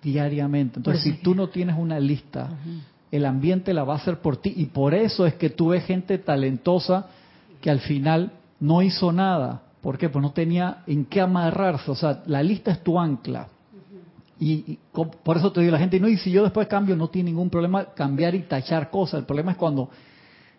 [0.03, 0.79] diariamente.
[0.79, 2.51] Entonces, si tú no tienes una lista,
[3.11, 5.85] el ambiente la va a hacer por ti y por eso es que tú ves
[5.85, 7.07] gente talentosa
[7.61, 9.63] que al final no hizo nada.
[9.87, 10.09] ¿Por qué?
[10.09, 11.89] Pues no tenía en qué amarrarse.
[11.93, 13.47] O sea, la lista es tu ancla.
[14.41, 14.81] Y,
[15.23, 17.51] por eso te digo, la gente no, y si yo después cambio, no tiene ningún
[17.51, 19.21] problema cambiar y tachar cosas.
[19.21, 19.89] El problema es cuando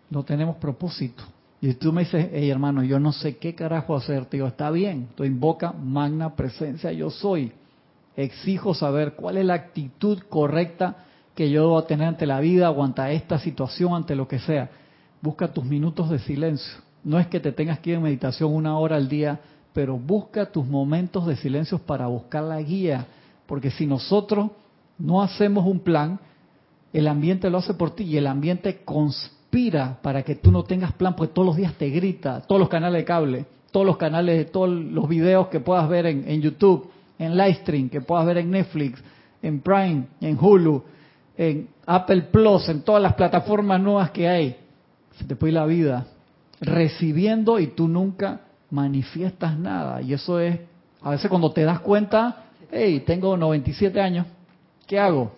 [0.08, 1.24] no tenemos propósito.
[1.60, 4.24] Y tú me dices, hey hermano, yo no sé qué carajo hacer.
[4.24, 7.52] Te digo, está bien, tú invoca magna presencia, yo soy.
[8.16, 13.12] Exijo saber cuál es la actitud correcta que yo debo tener ante la vida ante
[13.12, 14.70] esta situación, ante lo que sea.
[15.20, 16.87] Busca tus minutos de silencio.
[17.04, 19.40] No es que te tengas que ir en meditación una hora al día,
[19.72, 23.06] pero busca tus momentos de silencio para buscar la guía.
[23.46, 24.50] Porque si nosotros
[24.98, 26.18] no hacemos un plan,
[26.92, 30.92] el ambiente lo hace por ti y el ambiente conspira para que tú no tengas
[30.92, 34.50] plan, porque todos los días te grita, todos los canales de cable, todos los canales,
[34.50, 39.02] todos los videos que puedas ver en, YouTube, en Livestream, que puedas ver en Netflix,
[39.42, 40.82] en Prime, en Hulu,
[41.36, 44.56] en Apple Plus, en todas las plataformas nuevas que hay.
[45.16, 46.06] Se te puede ir la vida
[46.60, 48.40] recibiendo y tú nunca
[48.70, 50.02] manifiestas nada.
[50.02, 50.58] Y eso es,
[51.02, 54.26] a veces cuando te das cuenta, hey, tengo 97 años,
[54.86, 55.32] ¿qué hago?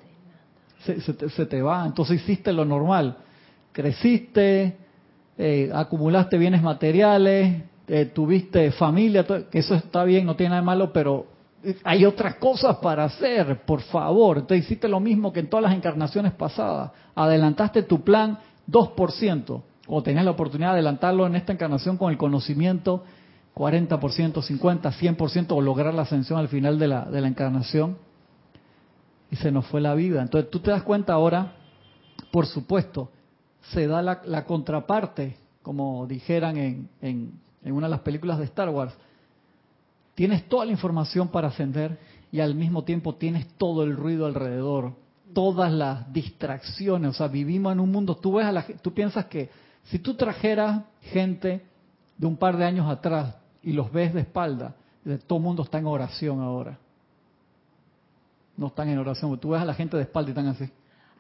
[0.85, 3.17] Se, se te va, entonces hiciste lo normal
[3.73, 4.77] creciste,
[5.39, 10.67] eh, acumulaste bienes materiales, eh, tuviste familia, que eso está bien, no tiene nada de
[10.67, 11.27] malo, pero
[11.85, 14.39] hay otras cosas para hacer, por favor.
[14.39, 16.91] Entonces hiciste lo mismo que en todas las encarnaciones pasadas.
[17.15, 22.17] Adelantaste tu plan 2%, o tenías la oportunidad de adelantarlo en esta encarnación con el
[22.17, 23.03] conocimiento
[23.57, 27.99] 40%, 50%, 100%, o lograr la ascensión al final de la, de la encarnación.
[29.33, 30.23] Y se nos fue la vida.
[30.23, 31.55] Entonces tú te das cuenta ahora,
[32.31, 33.11] por supuesto,
[33.73, 38.95] se da la, contraparte, como dijeran en, en, una de las películas de Star Wars.
[40.15, 41.99] Tienes toda la información para ascender
[42.31, 44.93] y al mismo tiempo tienes todo el ruido alrededor,
[45.35, 47.11] todas las distracciones.
[47.11, 48.17] O sea, vivimos en un mundo.
[48.17, 49.51] Tú ves a la, tú piensas que
[49.91, 51.63] si tú trajeras gente
[52.17, 54.77] de un par de años atrás y los ves de espalda,
[55.27, 56.79] todo el mundo está en oración ahora.
[58.57, 59.37] No están en oración.
[59.41, 60.71] Tú ves a la gente de espalda y están así.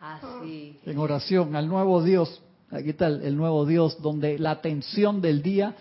[0.00, 0.78] Así.
[0.86, 2.42] En oración al nuevo Dios.
[2.70, 5.74] Aquí está el, nuevo Dios, donde la atención del día,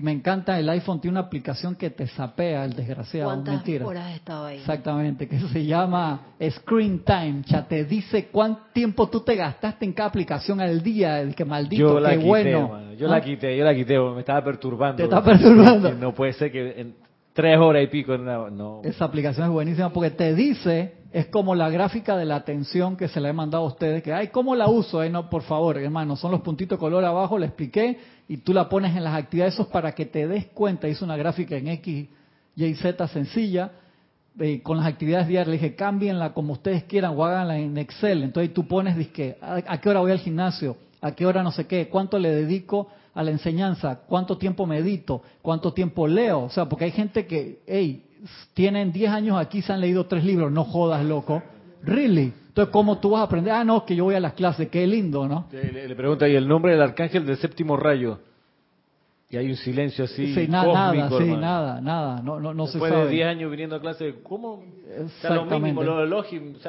[0.00, 3.86] y me encanta, el iPhone tiene una aplicación que te sapea, el desgraciado, ¿Cuántas mentira.
[3.86, 4.58] horas estado ahí?
[4.58, 9.92] Exactamente, que se llama Screen Time, ya te dice cuánto tiempo tú te gastaste en
[9.92, 12.94] cada aplicación al día, el que maldito, qué bueno.
[12.94, 13.20] Yo la ¿Ah?
[13.20, 14.96] quité, yo la quité, me estaba perturbando.
[14.96, 15.92] Te está perturbando.
[16.00, 16.94] No puede ser que en
[17.40, 18.82] tres horas y pico, no.
[18.84, 23.08] Esa aplicación es buenísima porque te dice es como la gráfica de la atención que
[23.08, 25.02] se le he mandado a ustedes, que, ay, ¿cómo la uso?
[25.08, 27.98] no, por favor, hermano, son los puntitos color abajo, le expliqué,
[28.28, 30.86] y tú la pones en las actividades esos para que te des cuenta.
[30.86, 32.08] Hice una gráfica en X,
[32.54, 33.72] Y, Z sencilla,
[34.38, 38.22] eh, con las actividades diarias, le dije, cámbienla como ustedes quieran o háganla en Excel.
[38.22, 40.76] Entonces tú pones, disque, ¿a, qué hora voy al gimnasio?
[41.00, 41.88] ¿A qué hora no sé qué?
[41.88, 42.88] ¿Cuánto le dedico
[43.20, 44.00] a la enseñanza?
[44.08, 45.22] ¿Cuánto tiempo medito?
[45.42, 46.44] ¿Cuánto tiempo leo?
[46.44, 48.02] O sea, porque hay gente que, hey,
[48.54, 51.42] tienen 10 años aquí, se han leído tres libros, no jodas, loco.
[51.82, 52.32] Really?
[52.48, 53.52] Entonces, ¿cómo tú vas a aprender?
[53.52, 55.48] Ah, no, que yo voy a las clases, qué lindo, ¿no?
[55.52, 58.20] Le, le pregunta, ¿y el nombre del arcángel del séptimo rayo?
[59.32, 60.34] Y hay un silencio así.
[60.34, 62.20] Sí, nada, sí, nada, nada.
[62.20, 64.64] No, no, no Después de 10 años viniendo a clase, ¿cómo?
[64.98, 65.84] Exactamente.
[65.84, 66.22] lo, lo,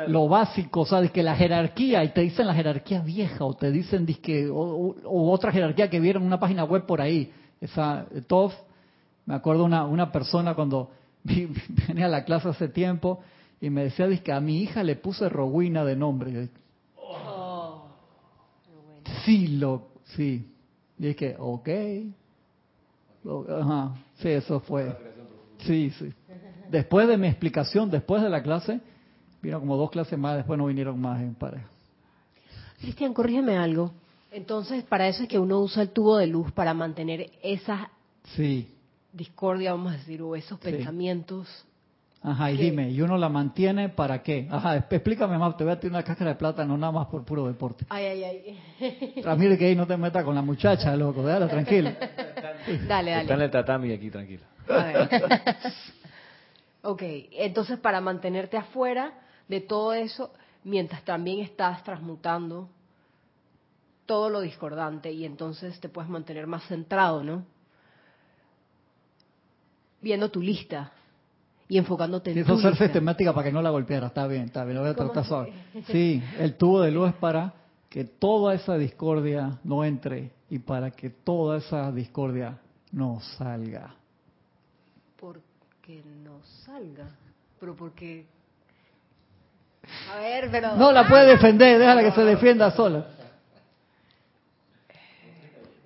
[0.08, 1.10] lo, básico, ¿sabes?
[1.10, 4.96] Que la jerarquía, y te dicen la jerarquía vieja, o te dicen disque, o,
[5.32, 7.32] otra jerarquía que vieron en una página web por ahí.
[7.60, 8.54] Esa, TOF,
[9.26, 10.92] me acuerdo una, una persona cuando
[11.24, 13.22] venía a la clase hace tiempo
[13.60, 16.50] y me decía que a mi hija le puse Rowena de nombre.
[16.96, 17.86] Oh,
[19.26, 20.48] sí, lo, sí.
[21.00, 21.70] Y dije, ok.
[23.50, 24.96] Ajá, sí, eso fue.
[25.60, 26.12] Sí, sí.
[26.70, 28.80] Después de mi explicación, después de la clase,
[29.42, 31.68] vino como dos clases más, después no vinieron más en pareja.
[32.80, 33.92] Cristian, corrígeme algo.
[34.32, 37.82] Entonces, para eso es que uno usa el tubo de luz para mantener esas
[38.36, 38.70] sí
[39.14, 41.48] discordia, vamos a decir, o esos pensamientos
[42.24, 44.48] Ajá, y dime, ¿y uno la mantiene para qué?
[44.52, 47.48] Ajá, explícame más, te voy a tirar una cáscara de plátano nada más por puro
[47.48, 47.84] deporte.
[47.90, 49.24] Ay, ay, ay.
[49.24, 51.96] Ramírez, que ahí no te metas con la muchacha, loco, déjala tranquila.
[52.88, 53.22] dale, dale.
[53.22, 54.46] Está en el tatami aquí, tranquila.
[54.68, 55.10] A ver.
[56.84, 57.02] ok,
[57.32, 59.14] entonces para mantenerte afuera
[59.48, 60.34] de todo eso,
[60.64, 62.70] mientras también estás transmutando
[64.06, 67.46] todo lo discordante y entonces te puedes mantener más centrado, ¿no?
[70.02, 70.92] Viendo tu lista
[71.70, 72.86] y enfocándote en Quiso tu ser lista.
[72.86, 75.28] sistemática para que no la golpeara, está bien, está bien, lo voy a ¿Cómo tratar
[75.30, 75.54] suave.
[75.88, 77.54] Sí, el tubo de luz es para
[77.90, 82.58] que toda esa discordia no entre y para que toda esa discordia
[82.92, 83.96] no salga.
[85.18, 87.08] Porque no salga.
[87.58, 88.26] Pero porque...
[90.14, 90.76] A ver, pero...
[90.76, 93.08] No la puede defender, déjala que se defienda sola.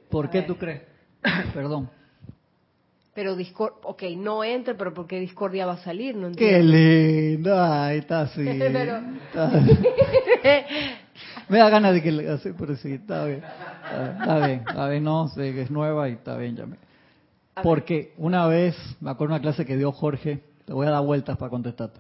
[0.09, 0.81] ¿Por qué tú crees?
[1.53, 1.87] Perdón.
[3.13, 6.15] Pero discor ok, no entre, pero ¿por qué discordia va a salir?
[6.15, 6.71] No Qué entiendo.
[6.73, 8.43] lindo, ay, está así.
[8.59, 8.97] Pero-
[9.27, 9.51] está-
[11.49, 13.43] Me da ganas de que le así, pero sí, está bien.
[14.19, 16.77] Está bien, está bien, no sé que es nueva y está bien, ya me.
[17.61, 21.37] Porque una vez, me acuerdo una clase que dio Jorge, te voy a dar vueltas
[21.37, 21.91] para contestar.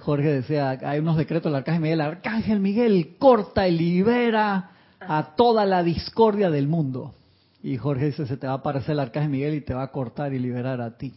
[0.00, 4.70] Jorge decía, hay unos decretos del Arcángel Miguel, Arcángel Miguel corta y libera
[5.00, 7.14] a toda la discordia del mundo.
[7.62, 9.92] Y Jorge dice, se te va a aparecer el Arcángel Miguel y te va a
[9.92, 11.12] cortar y liberar a ti.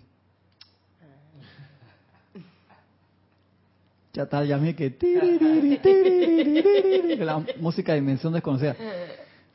[4.15, 8.73] Ya está ya mí que tiririri, tiririri, la música de dimensión desconocida.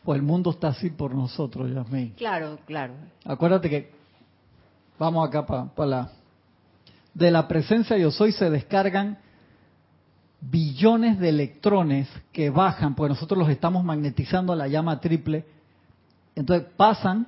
[0.05, 2.11] Pues el mundo está así por nosotros, Yasmín.
[2.11, 2.93] Claro, claro.
[3.25, 3.91] Acuérdate que
[4.99, 6.11] vamos acá para la
[7.15, 9.19] de la presencia yo soy se descargan
[10.41, 15.45] billones de electrones que bajan, porque nosotros los estamos magnetizando a la llama triple.
[16.35, 17.27] Entonces pasan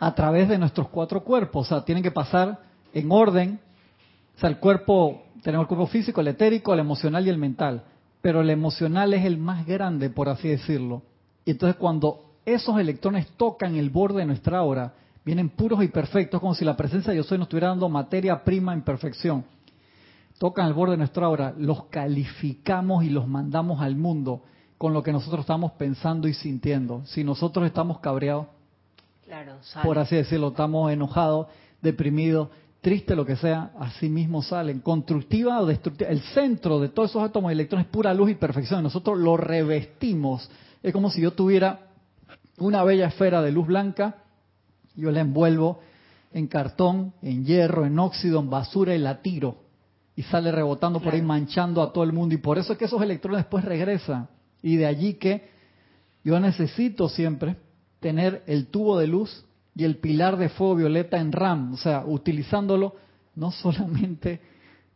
[0.00, 2.58] a través de nuestros cuatro cuerpos, o sea, tienen que pasar
[2.92, 3.60] en orden.
[4.36, 7.84] O sea, el cuerpo, tenemos el cuerpo físico, el etérico, el emocional y el mental.
[8.20, 11.02] Pero el emocional es el más grande, por así decirlo.
[11.44, 16.40] Y entonces cuando esos electrones tocan el borde de nuestra aura, vienen puros y perfectos,
[16.40, 19.44] como si la presencia de yo soy nos estuviera dando materia prima en perfección.
[20.38, 24.42] Tocan el borde de nuestra aura, los calificamos y los mandamos al mundo
[24.78, 27.02] con lo que nosotros estamos pensando y sintiendo.
[27.06, 28.46] Si nosotros estamos cabreados,
[29.24, 31.46] Claro, por así decirlo, estamos enojados,
[31.80, 32.48] deprimidos,
[32.82, 34.80] tristes, lo que sea, así mismo salen.
[34.80, 36.10] Constructiva o destructiva.
[36.10, 38.82] El centro de todos esos átomos y electrones es pura luz y perfección.
[38.82, 40.50] Nosotros lo revestimos.
[40.82, 41.88] Es como si yo tuviera
[42.58, 44.16] una bella esfera de luz blanca,
[44.96, 45.80] yo la envuelvo
[46.32, 49.56] en cartón, en hierro, en óxido, en basura y la tiro.
[50.16, 52.34] Y sale rebotando por ahí, manchando a todo el mundo.
[52.34, 54.28] Y por eso es que esos electrones después regresan.
[54.60, 55.48] Y de allí que
[56.24, 57.56] yo necesito siempre
[58.00, 62.04] tener el tubo de luz y el pilar de fuego violeta en RAM, o sea,
[62.06, 62.94] utilizándolo
[63.34, 64.40] no solamente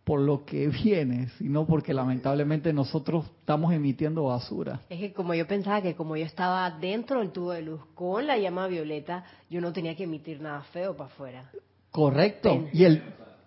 [0.04, 4.82] por lo que viene, sino porque lamentablemente nosotros estamos emitiendo basura.
[4.88, 8.24] Es que como yo pensaba que como yo estaba dentro del tubo de luz con
[8.26, 11.50] la llama violeta, yo no tenía que emitir nada feo para afuera.
[11.90, 12.50] Correcto.
[12.50, 13.02] Pen- Y el,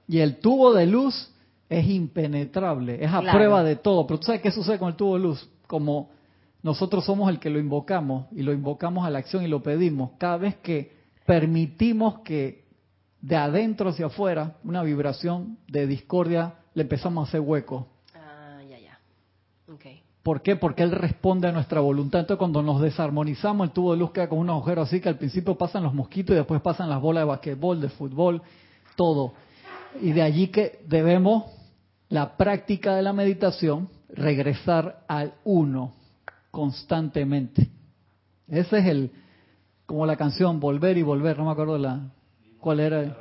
[0.07, 1.31] y el tubo de luz
[1.69, 3.37] es impenetrable, es a Claro.
[3.37, 4.05] prueba de todo.
[4.05, 5.49] Pero tú sabes qué sucede con el tubo de luz?
[5.67, 6.09] Como
[6.61, 10.11] nosotros somos el que lo invocamos y lo invocamos a la acción y lo pedimos,
[10.17, 10.98] cada vez que
[11.29, 12.65] permitimos que
[13.21, 17.87] de adentro hacia afuera una vibración de discordia le empezamos a hacer hueco.
[18.15, 18.99] Ah, ya, ya.
[19.71, 19.85] Ok.
[20.23, 20.55] ¿Por qué?
[20.55, 22.21] Porque Él responde a nuestra voluntad.
[22.21, 25.19] Entonces, cuando nos desarmonizamos, el tubo de luz queda con un agujero así que al
[25.19, 28.41] principio pasan los mosquitos y después pasan las bolas de basquetbol, de fútbol,
[28.95, 29.33] todo.
[30.01, 31.43] Y de allí que debemos,
[32.07, 35.93] la práctica de la meditación, regresar al uno
[36.49, 37.69] constantemente.
[38.47, 39.11] Ese es el,
[39.89, 41.35] como la canción, volver y volver.
[41.39, 42.11] No me acuerdo la,
[42.59, 43.17] cuál era,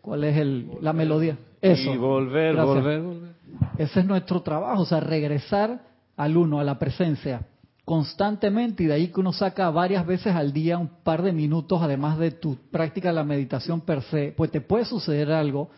[0.00, 1.36] cuál es el, la melodía.
[1.60, 1.92] Eso.
[1.92, 2.76] Y volver, Gracias.
[2.76, 3.30] volver, volver.
[3.78, 5.82] Ese es nuestro trabajo, o sea, regresar
[6.16, 7.48] al uno, a la presencia,
[7.84, 11.82] constantemente, y de ahí que uno saca varias veces al día un par de minutos,
[11.82, 15.68] además de tu práctica de la meditación per se, pues te puede suceder algo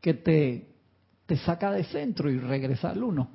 [0.00, 0.68] que te,
[1.26, 3.28] te saca de centro y regresa al uno.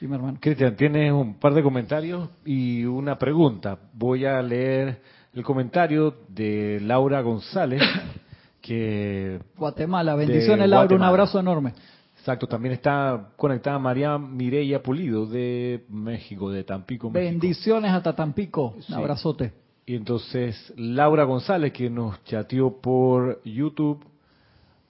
[0.00, 0.36] Hermano.
[0.40, 3.78] Cristian, tienes un par de comentarios y una pregunta.
[3.92, 5.00] Voy a leer
[5.38, 7.80] el comentario de Laura González,
[8.60, 11.74] que Guatemala, bendiciones, Laura, un abrazo enorme.
[12.18, 17.30] Exacto, también está conectada María Mireya Pulido de México, de Tampico, México.
[17.30, 19.52] Bendiciones hasta Tampico, un abrazote.
[19.86, 24.04] Y entonces Laura González, que nos chateó por YouTube,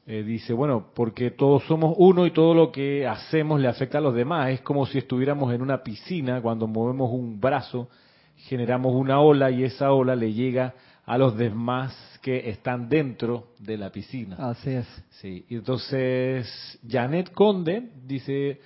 [0.06, 4.00] eh, dice, bueno, porque todos somos uno y todo lo que hacemos le afecta a
[4.00, 4.50] los demás.
[4.50, 7.90] Es como si estuviéramos en una piscina, cuando movemos un brazo,
[8.38, 10.74] generamos una ola y esa ola le llega
[11.04, 14.36] a los demás que están dentro de la piscina.
[14.38, 14.86] Así es.
[15.10, 18.60] Sí, y entonces Janet Conde dice,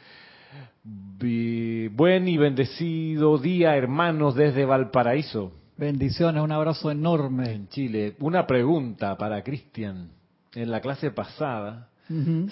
[0.84, 5.52] buen y bendecido día hermanos desde Valparaíso.
[5.76, 7.52] Bendiciones, un abrazo enorme.
[7.52, 8.14] En Chile.
[8.20, 10.10] Una pregunta para Cristian.
[10.54, 11.88] En la clase pasada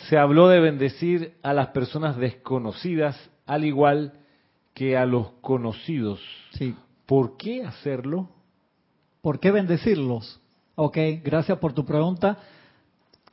[0.09, 4.15] se habló de bendecir a las personas desconocidas al igual
[4.73, 6.21] que a los conocidos.
[6.53, 6.75] Sí.
[7.11, 8.29] ¿Por qué hacerlo?
[9.21, 10.41] ¿Por qué bendecirlos?
[10.77, 12.39] Ok, gracias por tu pregunta.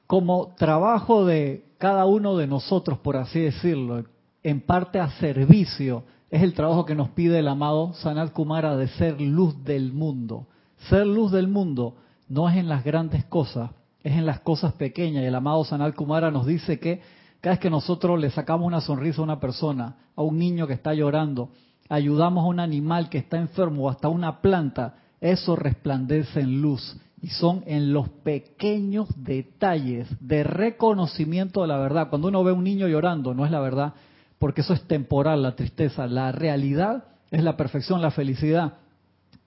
[0.07, 4.03] Como trabajo de cada uno de nosotros, por así decirlo,
[4.41, 8.87] en parte a servicio, es el trabajo que nos pide el amado Sanat Kumara de
[8.87, 10.47] ser luz del mundo.
[10.89, 11.97] Ser luz del mundo
[12.27, 13.69] no es en las grandes cosas,
[14.01, 15.21] es en las cosas pequeñas.
[15.21, 16.99] Y el amado Sanat Kumara nos dice que
[17.41, 20.73] cada vez que nosotros le sacamos una sonrisa a una persona, a un niño que
[20.73, 21.51] está llorando,
[21.89, 26.97] ayudamos a un animal que está enfermo o hasta una planta, eso resplandece en luz.
[27.19, 32.09] Y son en los pequeños detalles de reconocimiento de la verdad.
[32.09, 33.93] Cuando uno ve a un niño llorando, no es la verdad,
[34.37, 36.05] porque eso es temporal, la tristeza.
[36.05, 38.73] La realidad es la perfección, la felicidad.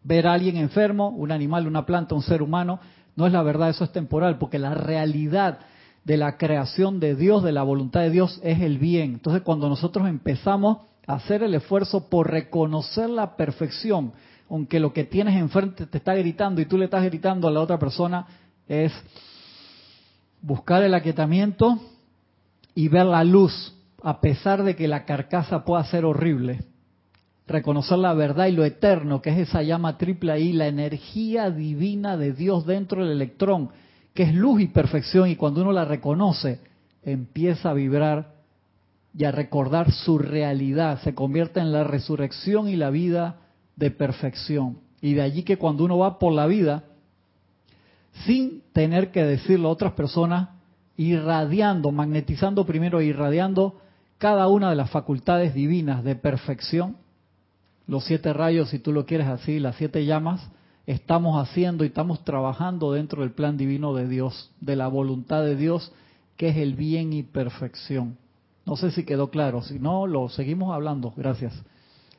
[0.02, 2.80] Ver a alguien enfermo, un animal, una planta, un ser humano,
[3.14, 5.60] no es la verdad, eso es temporal, porque la realidad
[6.04, 9.12] de la creación de Dios, de la voluntad de Dios, es el bien.
[9.14, 14.12] Entonces, cuando nosotros empezamos hacer el esfuerzo por reconocer la perfección,
[14.48, 17.60] aunque lo que tienes enfrente te está gritando y tú le estás gritando a la
[17.60, 18.26] otra persona,
[18.68, 18.92] es
[20.42, 21.78] buscar el aquietamiento
[22.74, 26.64] y ver la luz, a pesar de que la carcasa pueda ser horrible.
[27.46, 32.16] Reconocer la verdad y lo eterno, que es esa llama triple ahí, la energía divina
[32.16, 33.70] de Dios dentro del electrón,
[34.14, 36.60] que es luz y perfección, y cuando uno la reconoce,
[37.02, 38.39] empieza a vibrar
[39.16, 43.40] y a recordar su realidad, se convierte en la resurrección y la vida
[43.76, 44.78] de perfección.
[45.00, 46.84] Y de allí que cuando uno va por la vida,
[48.26, 50.50] sin tener que decirlo a otras personas,
[50.96, 53.80] irradiando, magnetizando primero, irradiando
[54.18, 56.96] cada una de las facultades divinas de perfección,
[57.86, 60.46] los siete rayos, si tú lo quieres así, las siete llamas,
[60.86, 65.56] estamos haciendo y estamos trabajando dentro del plan divino de Dios, de la voluntad de
[65.56, 65.92] Dios,
[66.36, 68.16] que es el bien y perfección.
[68.66, 71.12] No sé si quedó claro, si no, lo seguimos hablando.
[71.16, 71.60] Gracias.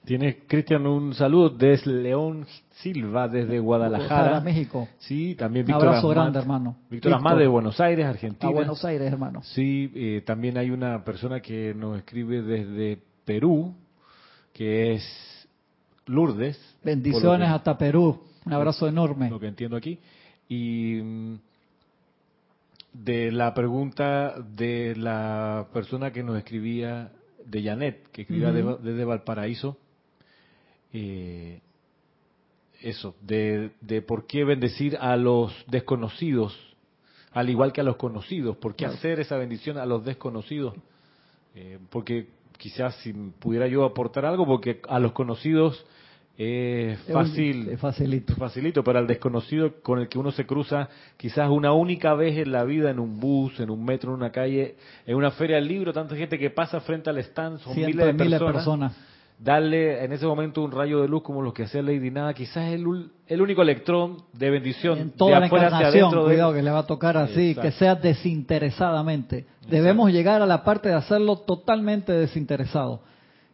[0.03, 2.47] Tiene Cristian un saludo desde León
[2.81, 4.41] Silva, desde Guadalajara.
[4.41, 4.87] México.
[4.97, 6.75] Sí, también Víctor Un abrazo grande, hermano.
[6.89, 8.49] Víctor Amad de Buenos Aires, Argentina.
[8.49, 9.43] A Buenos Aires, hermano.
[9.43, 13.75] Sí, eh, también hay una persona que nos escribe desde Perú,
[14.53, 15.47] que es
[16.07, 16.59] Lourdes.
[16.83, 18.23] Bendiciones hasta Perú.
[18.43, 19.29] Un abrazo enorme.
[19.29, 19.99] Lo que entiendo aquí.
[20.49, 21.35] Y mm,
[22.93, 27.11] de la pregunta de la persona que nos escribía,
[27.45, 29.77] de Janet, que escribía desde Valparaíso,
[30.93, 31.61] eh,
[32.81, 36.57] eso, de, de, por qué bendecir a los desconocidos,
[37.31, 40.75] al igual que a los conocidos, por qué hacer esa bendición a los desconocidos,
[41.55, 45.85] eh, porque quizás si pudiera yo aportar algo, porque a los conocidos
[46.37, 48.35] es fácil, es facilito.
[48.35, 52.51] facilito, pero al desconocido con el que uno se cruza quizás una única vez en
[52.51, 54.75] la vida en un bus, en un metro, en una calle,
[55.05, 58.39] en una feria del libro, tanta gente que pasa frente al stand, son miles de
[58.39, 58.95] personas
[59.43, 62.71] darle en ese momento un rayo de luz como los que hacía Lady Nada, quizás
[62.71, 66.25] el, el único electrón de bendición en toda de afuera hacia adentro.
[66.25, 69.45] Cuidado que le va a tocar así, que sea desinteresadamente.
[69.67, 73.01] Debemos llegar a la parte de hacerlo totalmente desinteresado.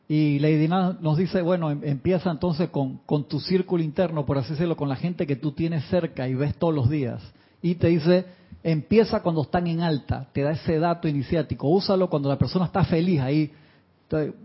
[0.09, 4.77] Y Lady nos dice, bueno, em, empieza entonces con, tu círculo interno, por así decirlo,
[4.77, 7.21] con la gente que tú tienes cerca y ves todos los días.
[7.61, 8.25] Y te dice,
[8.63, 12.83] empieza cuando están en alta, te da ese dato iniciático, úsalo cuando la persona está
[12.83, 13.51] feliz ahí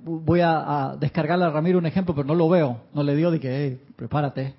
[0.04, 2.80] voy a, descargarle a Ramiro un ejemplo, pero no lo veo.
[2.92, 4.54] No le digo de que, prepárate.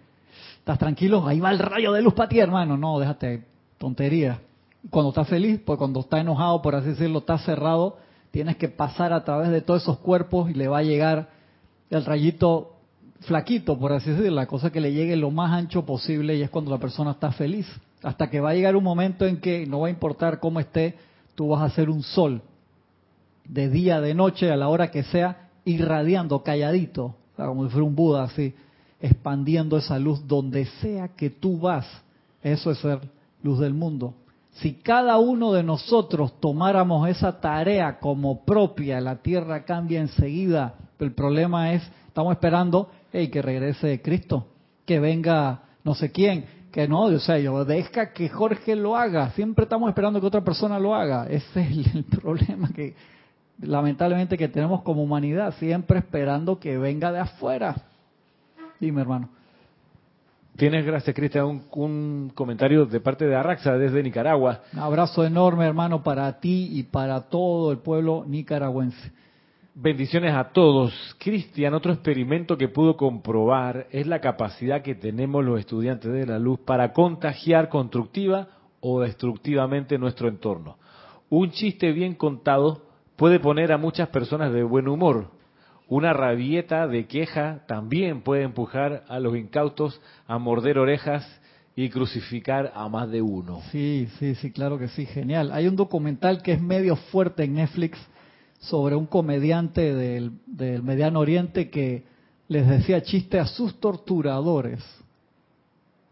[0.59, 1.27] ¿Estás tranquilo?
[1.27, 2.77] Ahí va el rayo de luz para ti, hermano.
[2.77, 3.43] No, déjate
[3.77, 4.39] tontería.
[4.89, 7.97] Cuando estás feliz, pues cuando está enojado, por así decirlo, está cerrado,
[8.33, 11.29] tienes que pasar a través de todos esos cuerpos y le va a llegar
[11.91, 12.77] el rayito
[13.19, 16.49] flaquito, por así decirlo, la cosa que le llegue lo más ancho posible y es
[16.49, 17.67] cuando la persona está feliz.
[18.01, 20.95] Hasta que va a llegar un momento en que no va a importar cómo esté,
[21.35, 22.41] tú vas a ser un sol
[23.45, 27.95] de día, de noche, a la hora que sea, irradiando, calladito, como si fuera un
[27.95, 28.55] Buda así,
[28.99, 31.85] expandiendo esa luz donde sea que tú vas.
[32.41, 32.99] Eso es ser
[33.43, 34.15] luz del mundo.
[34.53, 40.75] Si cada uno de nosotros tomáramos esa tarea como propia, la tierra cambia enseguida.
[40.99, 44.47] El problema es, estamos esperando hey, que regrese Cristo,
[44.85, 49.31] que venga no sé quién, que no, o sea, yo deja que Jorge lo haga.
[49.31, 51.27] Siempre estamos esperando que otra persona lo haga.
[51.27, 52.95] Ese es el problema que
[53.59, 57.75] lamentablemente que tenemos como humanidad, siempre esperando que venga de afuera.
[58.79, 59.29] Dime, hermano.
[60.55, 64.61] Tienes, gracias Cristian, un, un, comentario de parte de Arraxa desde Nicaragua.
[64.73, 69.11] Un abrazo enorme hermano para ti y para todo el pueblo nicaragüense.
[69.75, 70.93] Bendiciones a todos.
[71.17, 76.37] Cristian, otro experimento que pudo comprobar es la capacidad que tenemos los estudiantes de la
[76.37, 78.49] luz para contagiar constructiva
[78.81, 80.77] o destructivamente nuestro entorno.
[81.31, 82.83] Un chiste bien contado
[83.15, 85.31] puede poner a muchas personas de buen humor.
[85.93, 91.23] Una rabieta de queja también puede empujar a los incautos a morder orejas
[91.75, 93.61] y crucificar a más de uno.
[93.71, 95.51] Sí, sí, sí, claro que sí, genial.
[95.51, 97.99] Hay un documental que es medio fuerte en Netflix
[98.57, 100.31] sobre un comediante del,
[100.81, 102.01] Mediano Oriente que
[102.47, 104.83] les decía chiste a sus torturadores.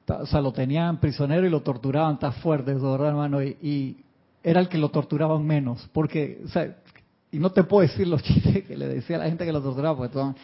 [0.07, 3.41] O sea, lo tenían prisionero y lo torturaban tan fuerte, ¿verdad, hermano?
[3.41, 3.97] Y,
[4.43, 5.89] era el que lo torturaban menos.
[5.91, 6.77] Porque, o sea,
[7.32, 9.61] y no te puedo decir los chistes que le decía a la gente que lo
[9.61, 10.36] torturaba, porque son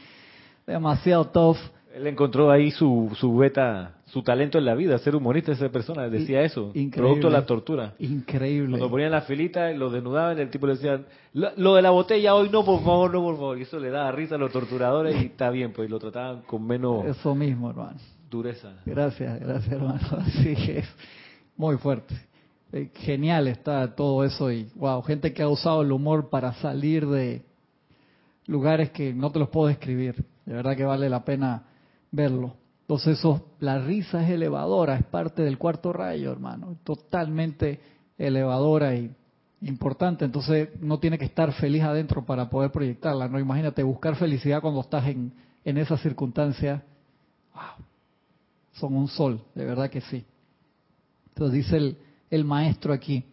[0.65, 1.57] demasiado tough.
[1.93, 6.07] Él encontró ahí su, su beta, su talento en la vida, ser humorista esa persona,
[6.09, 7.95] decía eso, producto de la tortura.
[7.97, 8.69] Increíble.
[8.69, 11.01] Cuando ponían la filita lo desnudaban, el tipo le decía,
[11.33, 13.57] lo, de la botella hoy no, por favor, no, por favor.
[13.57, 16.67] Y eso le daba risa a los torturadores y está bien, pues lo trataban con
[16.67, 17.03] menos...
[17.05, 17.97] Eso mismo, hermano.
[18.29, 18.73] Dureza.
[18.85, 19.99] Gracias, gracias, hermano.
[20.19, 20.85] Así es.
[21.55, 22.13] Muy fuerte.
[22.73, 27.07] Eh, genial está todo eso y, wow, gente que ha usado el humor para salir
[27.07, 27.45] de
[28.45, 30.25] lugares que no te los puedo describir.
[30.45, 31.63] De verdad que vale la pena
[32.11, 32.55] verlo.
[32.81, 37.79] Entonces eso, la risa es elevadora, es parte del cuarto rayo, hermano, totalmente
[38.17, 39.13] elevadora y
[39.61, 40.25] importante.
[40.25, 43.39] Entonces no tiene que estar feliz adentro para poder proyectarla, ¿no?
[43.39, 46.83] Imagínate buscar felicidad cuando estás en, en esa circunstancia.
[47.53, 47.85] Wow,
[48.73, 50.25] son un sol, de verdad que sí.
[51.29, 51.97] Entonces dice el,
[52.29, 53.23] el maestro aquí,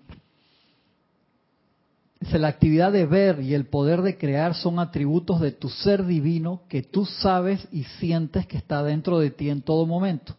[2.33, 6.63] la actividad de ver y el poder de crear son atributos de tu ser divino
[6.69, 10.35] que tú sabes y sientes que está dentro de ti en todo momento.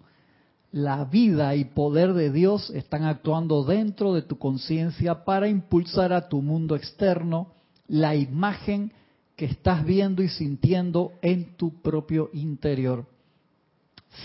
[0.72, 6.28] La vida y poder de Dios están actuando dentro de tu conciencia para impulsar a
[6.28, 7.54] tu mundo externo
[7.88, 8.92] la imagen
[9.38, 13.06] que estás viendo y sintiendo en tu propio interior.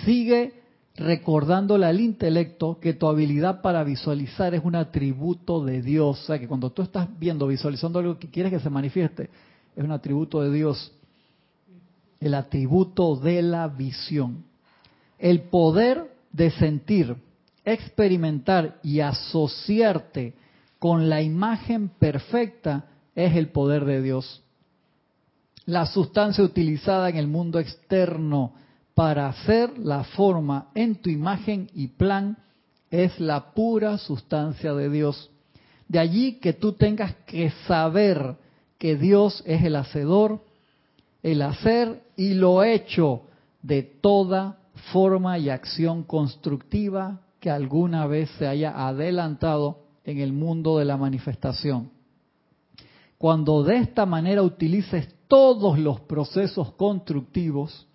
[0.05, 0.60] Sigue
[1.01, 6.21] recordándole al intelecto que tu habilidad para visualizar es un atributo de Dios.
[6.21, 9.31] O sea, que cuando tú estás viendo, visualizando algo que quieres que se manifieste,
[9.75, 10.93] es un atributo de Dios.
[12.21, 14.45] El atributo de la visión.
[15.19, 17.17] El poder de sentir,
[17.65, 20.35] experimentar y asociarte
[20.79, 22.85] con la imagen perfecta
[23.15, 24.43] es el poder de Dios.
[25.65, 28.53] La sustancia utilizada en el mundo externo
[29.01, 32.37] para hacer la forma en tu imagen y plan
[32.91, 35.31] es la pura sustancia de Dios.
[35.89, 38.37] De allí que tú tengas que saber
[38.77, 40.45] que Dios es el hacedor,
[41.23, 43.23] el hacer y lo hecho
[43.63, 44.59] de toda
[44.93, 50.99] forma y acción constructiva que alguna vez se haya adelantado en el mundo de la
[50.99, 51.91] manifestación.
[53.17, 57.87] Cuando de esta manera utilices todos los procesos constructivos,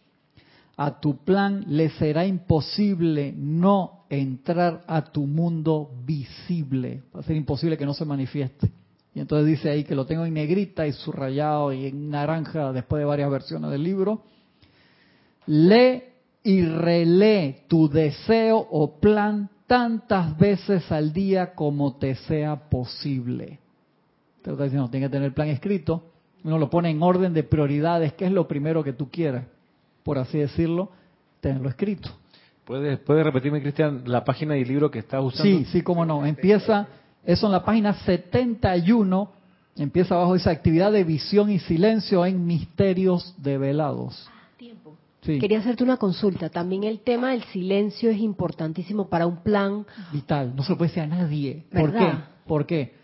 [0.78, 7.04] a tu plan le será imposible no entrar a tu mundo visible.
[7.16, 8.72] Va a ser imposible que no se manifieste.
[9.14, 13.00] Y entonces dice ahí que lo tengo en negrita y subrayado y en naranja después
[13.00, 14.24] de varias versiones del libro.
[15.48, 16.04] Lee
[16.44, 23.60] y relee tu deseo o plan tantas veces al día como te sea posible.
[24.42, 26.12] Te está diciendo, tiene que tener el plan escrito.
[26.44, 28.14] Uno lo pone en orden de prioridades.
[28.14, 29.44] ¿Qué es lo primero que tú quieres?
[30.06, 30.92] Por así decirlo,
[31.42, 32.10] tenerlo escrito.
[32.64, 35.44] ¿Puedes, puede repetirme, Cristian, la página y el libro que estás usando?
[35.44, 36.24] Sí, sí, cómo no.
[36.26, 36.88] Empieza,
[37.26, 39.32] eso en la página 71,
[39.78, 44.30] empieza abajo esa actividad de visión y silencio en misterios develados.
[44.58, 44.96] Tiempo.
[45.22, 45.40] Sí.
[45.40, 46.50] Quería hacerte una consulta.
[46.50, 49.88] También el tema del silencio es importantísimo para un plan.
[50.14, 51.66] Vital, no se lo puede decir a nadie.
[51.72, 52.14] ¿Por qué?
[52.46, 52.95] ¿Por qué?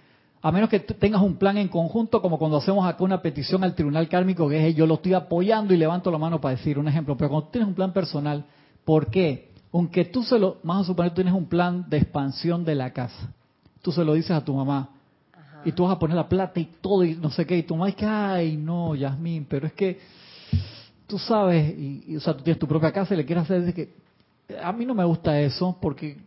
[0.44, 3.76] A menos que tengas un plan en conjunto, como cuando hacemos acá una petición al
[3.76, 6.88] tribunal kármico, que es yo lo estoy apoyando y levanto la mano para decir un
[6.88, 7.16] ejemplo.
[7.16, 8.46] Pero cuando tienes un plan personal,
[8.84, 9.52] ¿por qué?
[9.72, 12.92] Aunque tú se lo, más a suponer, tú tienes un plan de expansión de la
[12.92, 13.32] casa.
[13.84, 14.90] Tú se lo dices a tu mamá.
[15.64, 17.58] Y tú vas a poner la plata y todo y no sé qué.
[17.58, 20.00] Y tu mamá dice, ay, no, Yasmín, pero es que
[21.06, 23.74] tú sabes, y, o sea, tú tienes tu propia casa y le quieres hacer, de
[23.74, 23.94] que
[24.64, 26.18] a mí no me gusta eso porque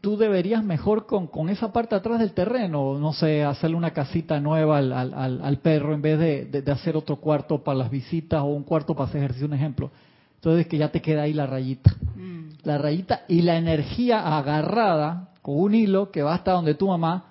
[0.00, 4.40] tú deberías mejor con, con, esa parte atrás del terreno, no sé, hacerle una casita
[4.40, 8.40] nueva al, al, al perro en vez de, de, hacer otro cuarto para las visitas
[8.42, 9.90] o un cuarto para hacer ejercicio, un ejemplo.
[10.36, 11.94] Entonces que ya te queda ahí la rayita.
[12.14, 12.48] Mm.
[12.62, 17.24] La rayita y la energía agarrada con un hilo que va hasta donde tu mamá,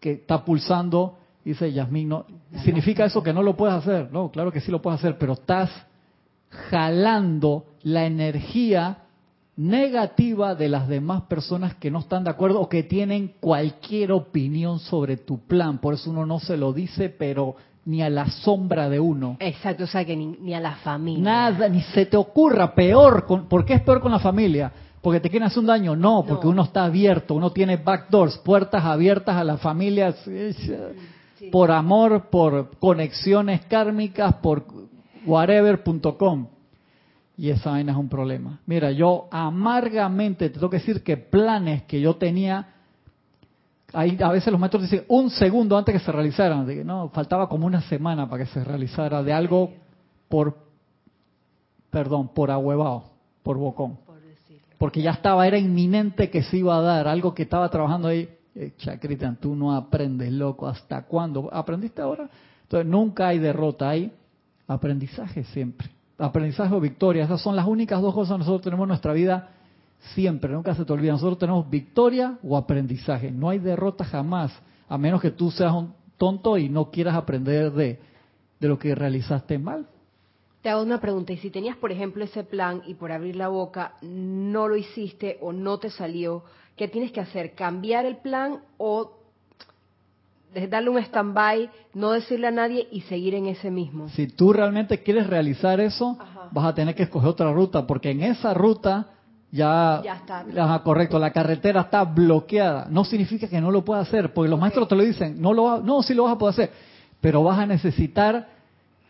[0.00, 2.26] que está pulsando, dice Yasmín, no,
[2.64, 4.12] ¿significa eso que no lo puedes hacer?
[4.12, 5.70] No, claro que sí lo puedes hacer, pero estás
[6.70, 8.98] jalando la energía
[9.58, 14.78] negativa de las demás personas que no están de acuerdo o que tienen cualquier opinión
[14.78, 15.78] sobre tu plan.
[15.78, 19.36] Por eso uno no se lo dice, pero ni a la sombra de uno.
[19.40, 21.24] Exacto, o sea que ni, a la familia.
[21.24, 23.26] Nada, ni se te ocurra, peor.
[23.26, 24.70] Con, ¿Por qué es peor con la familia?
[25.02, 25.96] ¿Porque te quieren hacer un daño?
[25.96, 30.16] No, porque uno está abierto, uno tiene backdoors, puertas abiertas a las familias
[31.50, 34.64] por amor, por conexiones kármicas, por
[35.26, 36.46] whatever.com.
[37.38, 38.58] Y esa vaina es un problema.
[38.66, 42.74] Mira, yo amargamente te tengo que decir que planes que yo tenía,
[43.92, 47.64] ahí a veces los maestros dicen un segundo antes que se realizaran, no, faltaba como
[47.64, 49.70] una semana para que se realizara de algo
[50.28, 50.58] por,
[51.90, 53.04] perdón, por ahuevado,
[53.44, 53.98] por bocón.
[54.76, 58.28] Porque ya estaba, era inminente que se iba a dar, algo que estaba trabajando ahí.
[58.56, 61.48] Eh, Chacritan, tú no aprendes, loco, ¿hasta cuándo?
[61.52, 62.28] ¿Aprendiste ahora?
[62.62, 64.12] Entonces, nunca hay derrota, hay
[64.66, 67.24] aprendizaje siempre aprendizaje o victoria.
[67.24, 69.50] Esas son las únicas dos cosas que nosotros tenemos en nuestra vida
[70.14, 71.12] siempre, nunca se te olvida.
[71.12, 73.30] Nosotros tenemos victoria o aprendizaje.
[73.30, 74.52] No hay derrota jamás,
[74.88, 77.98] a menos que tú seas un tonto y no quieras aprender de,
[78.58, 79.86] de lo que realizaste mal.
[80.62, 83.48] Te hago una pregunta, y si tenías, por ejemplo, ese plan y por abrir la
[83.48, 86.42] boca no lo hiciste o no te salió,
[86.76, 87.54] ¿qué tienes que hacer?
[87.54, 89.17] ¿Cambiar el plan o
[90.70, 94.08] darle un stand-by, no decirle a nadie y seguir en ese mismo.
[94.10, 96.18] Si tú realmente quieres realizar eso,
[96.50, 99.08] vas a tener que escoger otra ruta, porque en esa ruta
[99.50, 100.44] ya, ya está.
[100.56, 102.86] Ajá, correcto, la carretera está bloqueada.
[102.90, 105.80] No significa que no lo puedas hacer, porque los maestros te lo dicen, no, lo,
[105.80, 106.70] no, sí lo vas a poder hacer,
[107.20, 108.48] pero vas a necesitar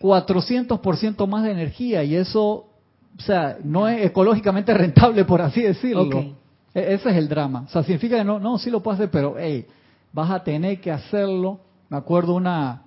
[0.01, 2.43] 400% más de energía y eso,
[3.17, 6.21] o sea, no es ecológicamente rentable, por así decirlo.
[6.75, 7.65] E, ese es el drama.
[7.67, 9.67] O sea, significa que no, no, sí lo puedes hacer, pero, hey,
[10.19, 11.61] vas a tener que hacerlo.
[11.89, 12.83] Me acuerdo una,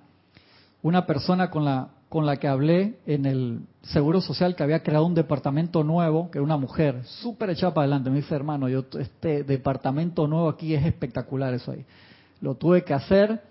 [0.82, 5.06] una persona con la, con la que hablé en el Seguro Social que había creado
[5.06, 8.10] un departamento nuevo, que era una mujer, súper echada adelante.
[8.10, 11.86] Me dice, hermano, yo este departamento nuevo aquí es espectacular eso ahí.
[12.42, 13.42] Lo tuve que hacer,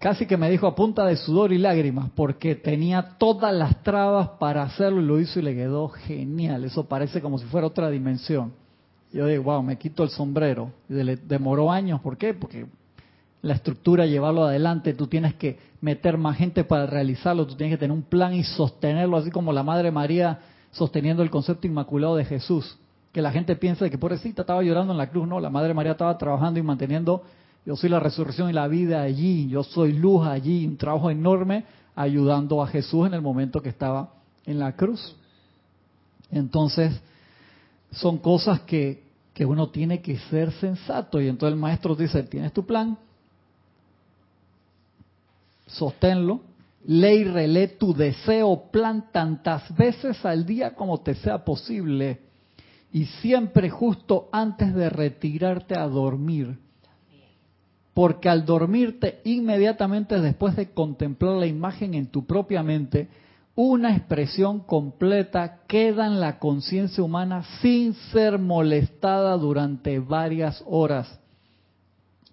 [0.00, 4.30] casi que me dijo a punta de sudor y lágrimas, porque tenía todas las trabas
[4.40, 6.64] para hacerlo y lo hizo y le quedó genial.
[6.64, 8.52] Eso parece como si fuera otra dimensión.
[9.12, 10.72] Yo digo, wow, me quito el sombrero.
[10.88, 12.34] Y demoró años, ¿por qué?
[12.34, 12.66] Porque
[13.42, 17.80] la estructura, llevarlo adelante, tú tienes que meter más gente para realizarlo, tú tienes que
[17.80, 20.40] tener un plan y sostenerlo, así como la Madre María
[20.72, 22.76] sosteniendo el concepto inmaculado de Jesús.
[23.12, 25.92] Que la gente piensa que pobrecita estaba llorando en la cruz, no, la Madre María
[25.92, 27.22] estaba trabajando y manteniendo,
[27.64, 31.64] yo soy la resurrección y la vida allí, yo soy luz allí, un trabajo enorme
[31.94, 34.14] ayudando a Jesús en el momento que estaba
[34.46, 35.16] en la cruz.
[36.30, 37.00] Entonces,
[37.90, 41.20] son cosas que, que uno tiene que ser sensato.
[41.20, 42.98] Y entonces el maestro dice, tienes tu plan,
[45.68, 46.40] sosténlo,
[46.84, 52.20] lee y relee tu deseo plan tantas veces al día como te sea posible
[52.92, 56.58] y siempre justo antes de retirarte a dormir.
[57.94, 63.08] Porque al dormirte inmediatamente después de contemplar la imagen en tu propia mente,
[63.56, 71.18] una expresión completa queda en la conciencia humana sin ser molestada durante varias horas,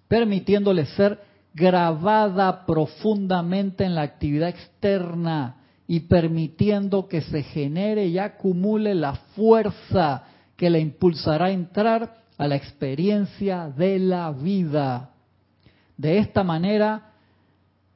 [0.06, 1.18] permitiéndole ser
[1.56, 5.56] grabada profundamente en la actividad externa
[5.88, 12.46] y permitiendo que se genere y acumule la fuerza que le impulsará a entrar a
[12.46, 15.12] la experiencia de la vida.
[15.96, 17.12] De esta manera,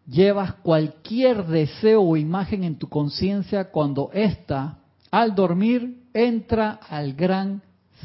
[0.06, 4.78] llevas cualquier deseo o imagen en tu conciencia cuando ésta,
[5.10, 7.60] al dormir, entra al gran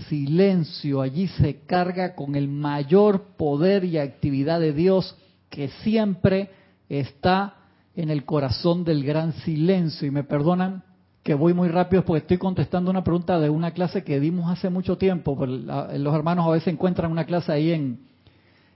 [0.10, 1.02] silencio.
[1.02, 5.16] Allí se carga con el mayor poder y actividad de Dios
[5.50, 6.50] que siempre
[6.90, 7.56] está
[7.96, 10.08] en el corazón del gran silencio.
[10.08, 10.84] Y me perdonan
[11.24, 14.70] que voy muy rápido porque estoy contestando una pregunta de una clase que dimos hace
[14.70, 15.36] mucho tiempo.
[15.46, 18.00] Los hermanos a veces encuentran una clase ahí en,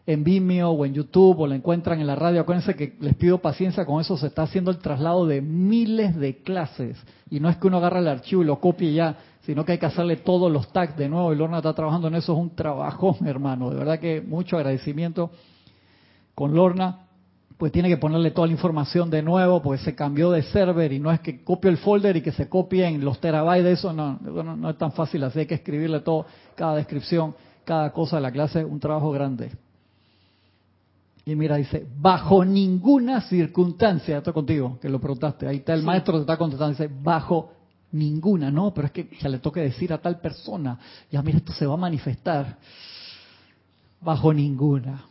[0.07, 3.37] en Vimeo o en YouTube o la encuentran en la radio, acuérdense que les pido
[3.37, 6.97] paciencia con eso, se está haciendo el traslado de miles de clases.
[7.29, 9.77] Y no es que uno agarre el archivo y lo copie ya, sino que hay
[9.77, 11.31] que hacerle todos los tags de nuevo.
[11.31, 15.29] Y Lorna está trabajando en eso, es un trabajo, hermano, de verdad que mucho agradecimiento
[16.39, 16.99] con Lorna,
[17.57, 20.97] pues tiene que ponerle toda la información de nuevo porque se cambió de server y
[20.97, 24.17] no es que copie el folder y que se copien los terabytes de eso, no,
[24.21, 26.25] no, no es tan fácil así, hay que escribirle todo,
[26.55, 27.35] cada descripción,
[27.65, 29.51] cada cosa de la clase, un trabajo grande.
[31.25, 36.13] Y mira, dice, bajo ninguna circunstancia, estoy contigo, que lo preguntaste, ahí está el maestro,
[36.13, 37.51] te está contestando, dice, bajo
[37.91, 40.79] ninguna, no, pero es que ya le toque decir a tal persona,
[41.11, 42.55] ya mira, esto se va a manifestar,
[43.99, 45.08] bajo ninguna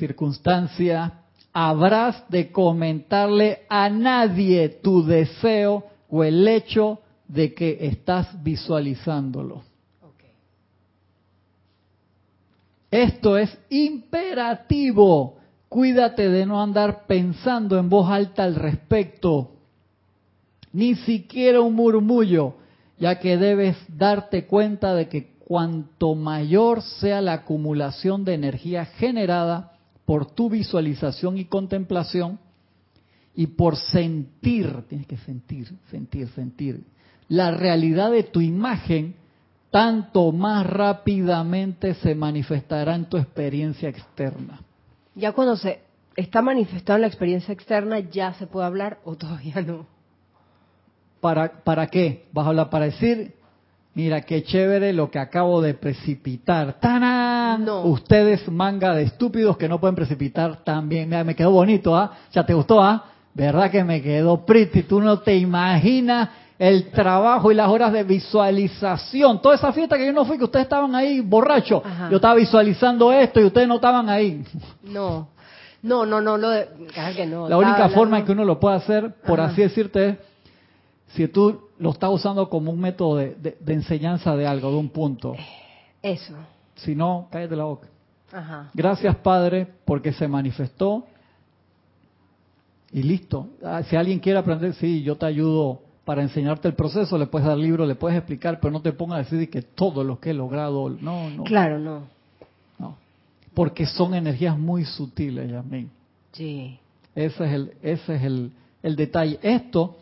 [0.00, 1.20] circunstancia
[1.52, 9.62] habrás de comentarle a nadie tu deseo o el hecho de que estás visualizándolo.
[12.90, 15.36] Esto es imperativo.
[15.68, 19.52] Cuídate de no andar pensando en voz alta al respecto,
[20.72, 22.54] ni siquiera un murmullo,
[22.98, 29.70] ya que debes darte cuenta de que cuanto mayor sea la acumulación de energía generada
[30.10, 32.40] por tu visualización y contemplación,
[33.32, 36.82] y por sentir, tienes que sentir, sentir, sentir,
[37.28, 39.14] la realidad de tu imagen,
[39.70, 44.60] tanto más rápidamente se manifestará en tu experiencia externa.
[45.14, 45.78] Ya cuando se
[46.16, 49.86] está manifestado en la experiencia externa, ¿ya se puede hablar o todavía no?
[51.20, 52.24] ¿Para, para qué?
[52.32, 53.36] ¿Vas a hablar para decir,
[53.94, 56.80] mira qué chévere lo que acabo de precipitar?
[56.80, 57.19] ¡Tanán!
[57.58, 57.82] No.
[57.82, 61.08] Ustedes, manga de estúpidos que no pueden precipitar también.
[61.08, 62.12] Mira, me quedó bonito, ¿ah?
[62.32, 63.04] ¿Ya te gustó, ah?
[63.34, 64.82] ¿Verdad que me quedó pretty?
[64.82, 69.40] Tú no te imaginas el trabajo y las horas de visualización.
[69.40, 71.82] Toda esa fiesta que yo no fui, que ustedes estaban ahí borrachos.
[72.10, 74.44] Yo estaba visualizando esto y ustedes no estaban ahí.
[74.82, 75.28] No,
[75.82, 76.68] no, no, no, lo de,
[77.16, 77.48] que no.
[77.48, 80.16] La única forma en que uno lo puede hacer, por así decirte, es
[81.14, 85.34] si tú lo estás usando como un método de, enseñanza de algo, de un punto.
[86.02, 86.34] Eso.
[86.76, 87.88] Si no, cállate la boca.
[88.32, 88.70] Ajá.
[88.74, 91.04] Gracias, Padre, porque se manifestó
[92.92, 93.48] y listo.
[93.64, 97.46] Ah, si alguien quiere aprender, sí, yo te ayudo para enseñarte el proceso, le puedes
[97.46, 100.30] dar libro, le puedes explicar, pero no te pongas a decir que todo lo que
[100.30, 101.44] he logrado, no, no.
[101.44, 102.02] Claro, no.
[102.78, 102.96] No.
[103.54, 105.90] Porque son energías muy sutiles, Yamín.
[106.32, 106.78] Sí.
[107.14, 108.52] Ese es el, ese es el,
[108.82, 109.38] el detalle.
[109.42, 109.98] Esto,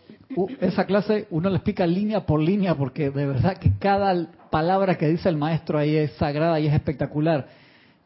[0.61, 5.09] esa clase, uno le explica línea por línea, porque de verdad que cada palabra que
[5.09, 7.49] dice el maestro ahí es sagrada y es espectacular.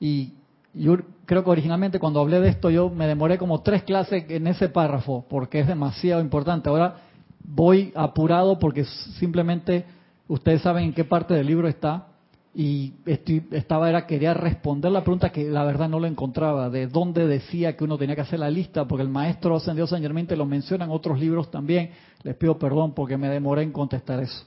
[0.00, 0.34] Y
[0.74, 4.46] yo creo que originalmente cuando hablé de esto yo me demoré como tres clases en
[4.46, 6.68] ese párrafo, porque es demasiado importante.
[6.68, 6.96] Ahora
[7.44, 8.84] voy apurado porque
[9.18, 9.84] simplemente
[10.28, 12.08] ustedes saben en qué parte del libro está
[12.54, 16.86] y estoy, estaba era quería responder la pregunta que la verdad no lo encontraba de
[16.86, 20.26] dónde decía que uno tenía que hacer la lista porque el maestro ascendido San Germán
[20.26, 21.90] te lo menciona en otros libros también
[22.22, 24.44] les pido perdón porque me demoré en contestar eso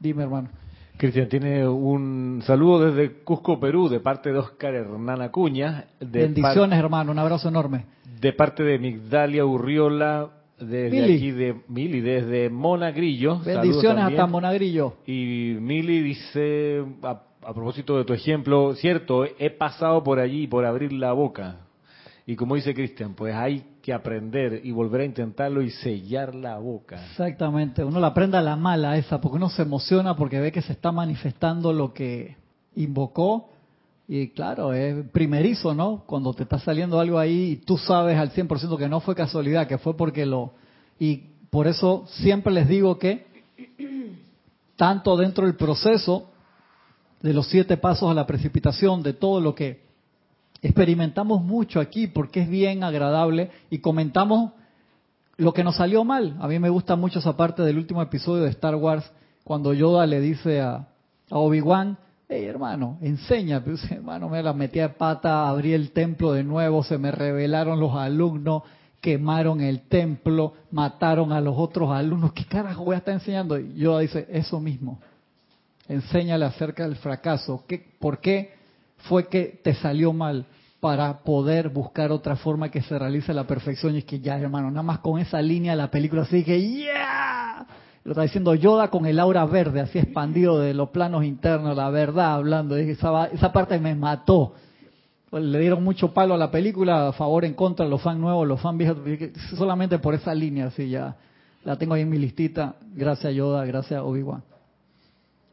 [0.00, 0.48] dime hermano
[1.00, 5.86] Cristian tiene un saludo desde Cusco, Perú, de parte de Oscar Hernán Acuña.
[5.98, 7.86] Bendiciones, hermano, un abrazo enorme.
[8.20, 10.28] De parte de Migdalia Urriola,
[10.58, 13.38] desde aquí de Mili, desde Monagrillo.
[13.38, 14.96] Bendiciones hasta Monagrillo.
[15.06, 17.22] Y Mili dice, a,
[17.54, 21.60] propósito de tu ejemplo, cierto, he pasado por allí por abrir la boca.
[22.26, 26.58] Y como dice Cristian, pues hay que aprender y volver a intentarlo y sellar la
[26.58, 27.04] boca.
[27.10, 30.62] Exactamente, uno la aprende a la mala esa, porque uno se emociona porque ve que
[30.62, 32.36] se está manifestando lo que
[32.76, 33.50] invocó
[34.12, 36.02] y claro, es primerizo, ¿no?
[36.04, 39.68] Cuando te está saliendo algo ahí y tú sabes al 100% que no fue casualidad,
[39.68, 40.52] que fue porque lo...
[40.98, 43.24] Y por eso siempre les digo que
[44.74, 46.28] tanto dentro del proceso
[47.22, 49.89] de los siete pasos a la precipitación, de todo lo que
[50.62, 54.52] experimentamos mucho aquí, porque es bien agradable y comentamos
[55.36, 56.36] lo que nos salió mal.
[56.40, 59.10] A mí me gusta mucho esa parte del último episodio de Star Wars,
[59.44, 60.86] cuando Yoda le dice a,
[61.30, 61.96] Obi-Wan,
[62.28, 66.82] hey hermano, enseña, pues hermano, me la metí de pata, abrí el templo de nuevo,
[66.82, 68.64] se me revelaron los alumnos,
[69.00, 73.58] quemaron el templo, mataron a los otros alumnos, ¿qué carajo voy a estar enseñando?
[73.58, 75.00] Y yo dice, eso mismo,
[75.88, 78.59] enséñale acerca del fracaso, ¿Qué, ¿por qué
[79.08, 80.46] fue que te salió mal?
[80.80, 83.94] para poder buscar otra forma que se realice la perfección.
[83.94, 87.66] Y es que ya, hermano, nada más con esa línea la película, así que ¡ya!
[88.02, 91.90] Lo está diciendo Yoda con el aura verde, así expandido de los planos internos, la
[91.90, 92.76] verdad, hablando.
[92.76, 94.54] Esa, esa parte me mató.
[95.28, 98.48] Pues le dieron mucho palo a la película, a favor, en contra, los fans nuevos,
[98.48, 98.96] los fans viejos,
[99.56, 101.14] solamente por esa línea, así ya.
[101.62, 102.76] La tengo ahí en mi listita.
[102.94, 104.42] Gracias Yoda, gracias Obi-Wan.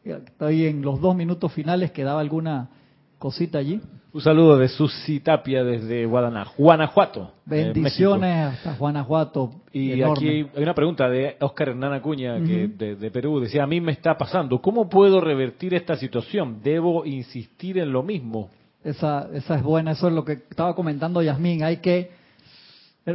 [0.06, 2.70] Estoy en los dos minutos finales, ¿quedaba alguna
[3.18, 3.82] cosita allí?
[4.14, 7.34] Un saludo de Susi Tapia desde Guanajuato.
[7.46, 9.52] Bendiciones hasta Guanajuato.
[9.72, 13.40] Y aquí hay una pregunta de Oscar Hernán Acuña que de, Perú.
[13.40, 14.60] Decía, a mí me está pasando.
[14.62, 16.62] ¿Cómo puedo revertir esta situación?
[16.64, 18.50] ¿Debo insistir en lo mismo?
[18.84, 19.92] Esa, esa es buena.
[19.92, 21.64] Eso es lo que estaba comentando Yasmín.
[21.64, 22.10] Hay que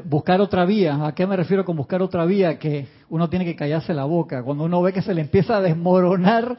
[0.04, 1.04] buscar otra vía.
[1.06, 2.58] ¿A qué me refiero con buscar otra vía?
[2.58, 4.42] Que uno tiene que callarse la boca.
[4.42, 6.56] Cuando uno ve que se le empieza a desmoronar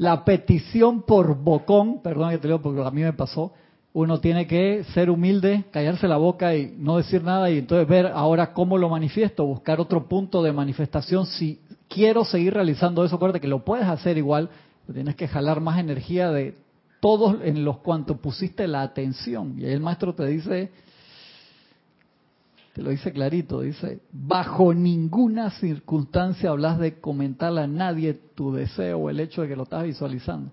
[0.00, 3.52] la petición por bocón, perdón que te leo porque a mí me pasó,
[3.92, 8.06] uno tiene que ser humilde, callarse la boca y no decir nada y entonces ver
[8.06, 11.26] ahora cómo lo manifiesto, buscar otro punto de manifestación.
[11.26, 14.48] Si quiero seguir realizando eso, acuérdate que lo puedes hacer igual,
[14.90, 16.56] tienes que jalar más energía de
[17.00, 19.56] todos en los cuantos pusiste la atención.
[19.58, 20.70] Y ahí el maestro te dice,
[22.80, 29.00] te lo dice clarito, dice, bajo ninguna circunstancia hablas de comentarle a nadie tu deseo
[29.00, 30.50] o el hecho de que lo estás visualizando.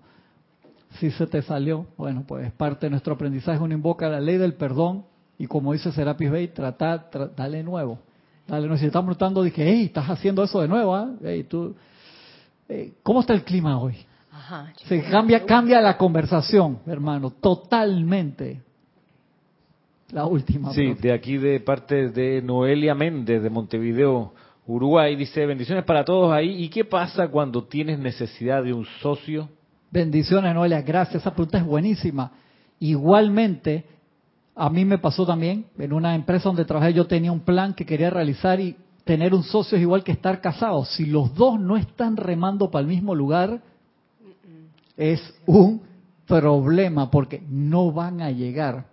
[0.98, 3.58] si se te salió, bueno, pues parte de nuestro aprendizaje.
[3.58, 5.06] Uno invoca la ley del perdón
[5.38, 7.98] y como dice Serapis Bey, tratar, dale nuevo.
[8.46, 8.78] Dale nuevo.
[8.78, 11.10] Si estamos preguntando, dije, hey, estás haciendo eso de nuevo, ¿ah?
[11.48, 11.76] tú,
[12.68, 13.96] eh, ¿cómo está el clima hoy?
[14.30, 18.60] Ajá, se cambia, cambia la conversación, hermano, totalmente.
[20.12, 20.72] La última.
[20.72, 24.32] Sí, de aquí de parte de Noelia Méndez de Montevideo,
[24.66, 26.62] Uruguay, dice, bendiciones para todos ahí.
[26.62, 29.48] ¿Y qué pasa cuando tienes necesidad de un socio?
[29.90, 31.22] Bendiciones, Noelia, gracias.
[31.22, 32.32] Esa pregunta es buenísima.
[32.80, 33.84] Igualmente,
[34.54, 37.86] a mí me pasó también, en una empresa donde trabajé yo tenía un plan que
[37.86, 40.84] quería realizar y tener un socio es igual que estar casado.
[40.84, 43.62] Si los dos no están remando para el mismo lugar,
[44.96, 45.80] es un
[46.26, 48.84] problema porque no van a llegar.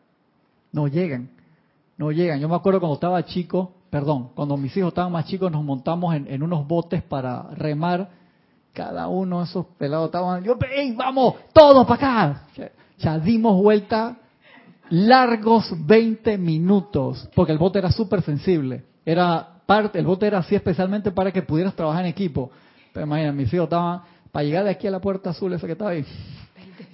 [0.75, 1.29] No llegan.
[1.97, 2.41] No llegan.
[2.41, 6.13] Yo me acuerdo cuando estaba chico, perdón, cuando mis hijos estaban más chicos nos montamos
[6.13, 8.09] en, unos botes para remar.
[8.73, 12.43] Cada uno de esos pelados estaban, yo, ¡Ey, vamos, todos para acá!
[12.97, 14.17] Ya dimos vuelta
[14.89, 18.83] largos 20 minutos, porque el bote era súper sensible.
[19.05, 22.51] Era parte, el bote era así especialmente para que pudieras trabajar en equipo.
[22.91, 25.71] Pero imagínate, mis hijos estaban, para llegar de aquí a la puerta azul esa que
[25.71, 26.05] estaba ahí,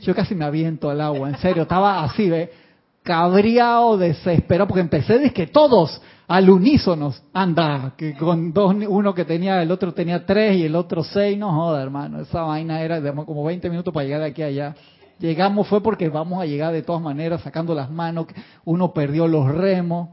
[0.04, 2.61] yo casi me aviento al agua, en serio, estaba así, ¿ve?
[3.04, 9.26] Cabreado, desesperado, porque empecé de que todos al unísono, anda, que con dos, uno que
[9.26, 13.02] tenía, el otro tenía tres y el otro seis, no joda, hermano, esa vaina era
[13.14, 14.76] como 20 minutos para llegar de aquí a allá.
[15.20, 18.28] Llegamos fue porque vamos a llegar de todas maneras, sacando las manos,
[18.64, 20.10] uno perdió los remos.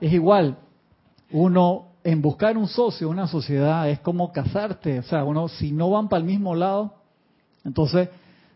[0.00, 0.58] Es igual,
[1.32, 5.90] uno en buscar un socio, una sociedad, es como casarte, o sea, uno si no
[5.90, 6.96] van para el mismo lado,
[7.64, 8.10] entonces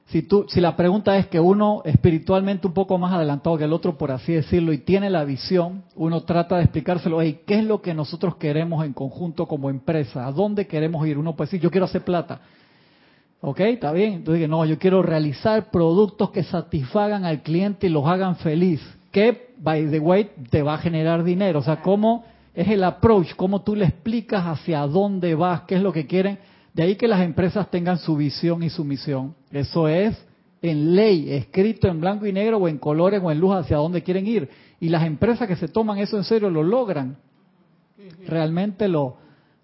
[0.09, 3.99] si, si la pregunta es que uno espiritualmente un poco más adelantado que el otro,
[3.99, 7.83] por así decirlo, y tiene la visión, uno trata de explicárselo, hey, ¿qué es lo
[7.83, 10.27] que nosotros queremos en conjunto como empresa?
[10.27, 11.19] ¿A dónde queremos ir?
[11.19, 12.41] Uno puede decir, yo quiero hacer plata.
[13.43, 13.61] ¿Ok?
[13.61, 14.15] ¿Está bien?
[14.15, 18.81] Entonces, no, yo quiero realizar productos que satisfagan al cliente y los hagan feliz.
[19.13, 21.59] Que, by the way, te va a generar dinero.
[21.59, 23.35] O sea, ¿cómo es el approach?
[23.37, 25.63] ¿Cómo tú le explicas hacia dónde vas?
[25.63, 26.39] ¿Qué es lo que quieren?
[26.79, 29.35] De ahí que las empresas tengan su visión y su misión.
[29.51, 30.17] Eso es
[30.63, 34.05] en ley, escrito en blanco y negro o en colores o en luz hacia dónde
[34.05, 34.49] quieren ir.
[34.79, 37.17] Y las empresas que se toman eso en serio lo logran.
[38.29, 39.17] Realmente lo,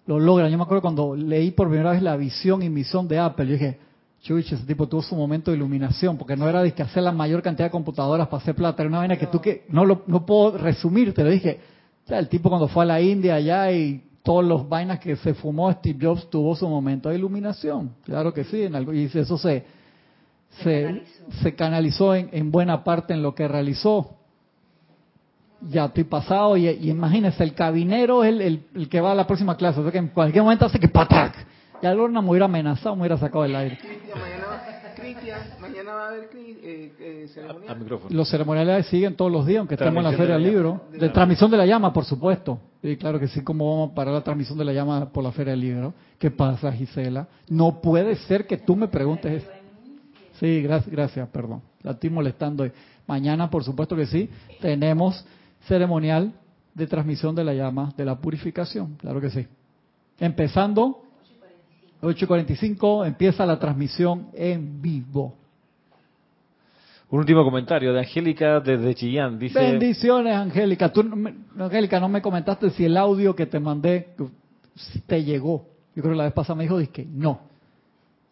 [0.05, 0.51] lo logran.
[0.51, 3.53] Yo me acuerdo cuando leí por primera vez la visión y misión de Apple, yo
[3.53, 3.79] dije,
[4.21, 7.13] chuch, ese tipo tuvo su momento de iluminación, porque no era de que hacer la
[7.13, 10.03] mayor cantidad de computadoras para hacer plata, era una vaina que tú que, no lo,
[10.07, 11.61] no puedo resumir, te lo dije,
[12.09, 15.71] el tipo cuando fue a la India allá y todos los vainas que se fumó
[15.71, 17.91] Steve Jobs tuvo su momento de iluminación.
[18.03, 19.63] Claro que sí, en algo, y eso se,
[20.63, 24.15] se, canalizó, en, buena parte en lo que realizó.
[25.61, 28.33] Ya estoy pasado y, imagínese, el cabinero es
[28.73, 31.45] el, que va a la próxima clase, o que en cualquier momento hace que patac.
[31.83, 33.77] Ya Lorna me hubiera amenazado, me hubiera sacado del aire
[35.59, 37.27] mañana va a haber eh, eh,
[38.09, 40.81] Los ceremoniales siguen todos los días, aunque estemos en la Feria del Libro.
[40.91, 42.59] De, transmisión de la llama, por supuesto.
[42.83, 45.31] Y claro que sí, como vamos a parar la transmisión de la llama por la
[45.31, 45.93] Feria del Libro.
[46.19, 47.27] ¿Qué pasa, Gisela?
[47.49, 49.51] No puede ser que tú me preguntes eso.
[50.39, 51.61] Sí, gracias, gracias, perdón.
[51.81, 52.67] La estoy molestando.
[53.07, 55.25] Mañana, por supuesto que sí, tenemos
[55.67, 56.33] ceremonial
[56.73, 58.95] de transmisión de la llama de la purificación.
[58.97, 59.47] Claro que sí.
[60.19, 61.04] Empezando
[62.01, 65.33] 8.45 empieza la transmisión en vivo.
[67.09, 69.37] Un último comentario de Angélica desde Chillán.
[69.37, 70.91] Dice, Bendiciones, Angélica.
[70.91, 71.01] Tú,
[71.57, 74.09] Angélica, no me comentaste si el audio que te mandé
[75.05, 75.65] te llegó.
[75.95, 77.39] Yo creo que la vez pasada me dijo que no.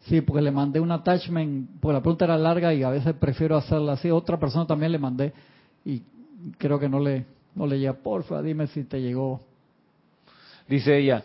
[0.01, 3.55] Sí, porque le mandé un attachment, porque la pregunta era larga y a veces prefiero
[3.55, 4.11] hacerla así.
[4.11, 5.32] Otra persona también le mandé
[5.86, 6.01] y
[6.57, 7.93] creo que no le, no le llega.
[7.93, 9.39] Porfa, dime si te llegó.
[10.68, 11.24] Dice ella,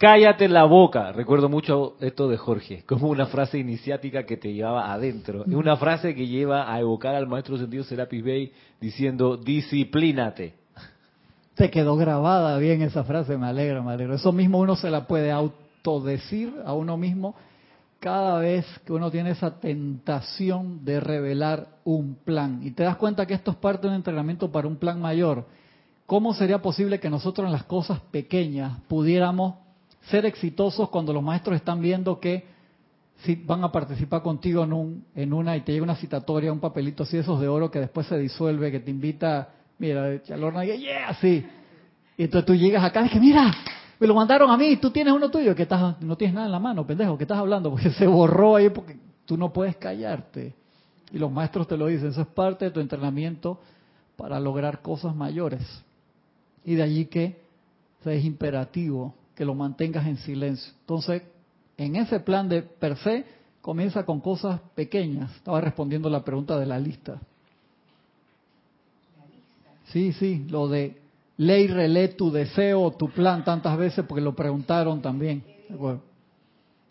[0.00, 1.12] cállate la boca.
[1.12, 5.44] Recuerdo mucho esto de Jorge, como una frase iniciática que te llevaba adentro.
[5.44, 10.54] Es una frase que lleva a evocar al maestro sentido Serapis Bey diciendo, disciplínate.
[11.54, 14.14] Te quedó grabada bien esa frase, me alegra, me alegra.
[14.14, 17.34] Eso mismo uno se la puede autodecir a uno mismo
[17.98, 22.60] cada vez que uno tiene esa tentación de revelar un plan.
[22.62, 25.44] Y te das cuenta que esto es parte de un entrenamiento para un plan mayor.
[26.06, 29.56] ¿Cómo sería posible que nosotros en las cosas pequeñas pudiéramos
[30.02, 32.44] ser exitosos cuando los maestros están viendo que
[33.24, 36.60] si van a participar contigo en, un, en una y te llega una citatoria, un
[36.60, 40.78] papelito así, esos de oro que después se disuelve, que te invita, mira, Chalorna, y
[40.78, 41.46] yeah, sí.
[42.16, 43.54] Y entonces tú llegas acá y dices, mira,
[43.98, 46.52] me lo mandaron a mí, tú tienes uno tuyo, que estás, no tienes nada en
[46.52, 48.96] la mano, pendejo, que estás hablando, porque se borró ahí porque
[49.26, 50.54] tú no puedes callarte.
[51.12, 53.60] Y los maestros te lo dicen, eso es parte de tu entrenamiento
[54.16, 55.62] para lograr cosas mayores.
[56.64, 57.42] Y de allí que
[58.04, 60.70] es imperativo que lo mantengas en silencio.
[60.80, 61.22] Entonces,
[61.78, 63.24] en ese plan de per se,
[63.60, 65.34] Comienza con cosas pequeñas.
[65.36, 67.20] Estaba respondiendo la pregunta de la lista.
[69.88, 70.96] Sí, sí, lo de
[71.36, 75.42] ley, relé tu deseo, tu plan tantas veces porque lo preguntaron también.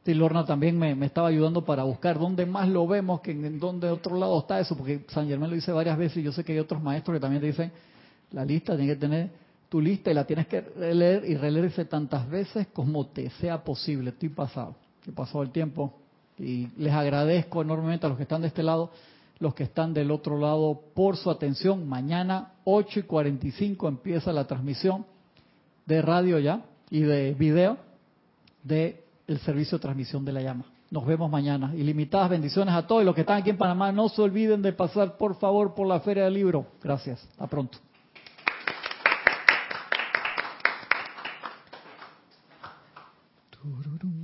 [0.06, 3.89] Sí, Lorna también me, estaba ayudando para buscar dónde más lo vemos, que en, dónde
[3.89, 6.54] otro lado está eso, porque San Germán lo dice varias veces y yo sé que
[6.54, 7.72] hay otros maestros que también te dicen,
[8.32, 9.30] la lista tiene que tener
[9.70, 14.09] tu lista y la tienes que leer y releerse tantas veces como te sea posible.
[14.09, 14.76] Estoy pasado,
[15.07, 15.93] he pasado el tiempo
[16.38, 18.91] y les agradezco enormemente a los que están de este lado,
[19.39, 21.88] los que están del otro lado por su atención.
[21.88, 25.05] Mañana 8 y 45 empieza la transmisión
[25.86, 27.78] de radio ya y de video
[28.63, 30.65] de el servicio de transmisión de la llama.
[30.89, 31.76] Nos vemos mañana.
[31.76, 33.91] Ilimitadas bendiciones a todos los que están aquí en Panamá.
[33.91, 36.65] No se olviden de pasar, por favor, por la Feria del Libro.
[36.82, 37.24] Gracias.
[37.32, 37.78] Hasta pronto.
[43.62, 44.18] 土豆豆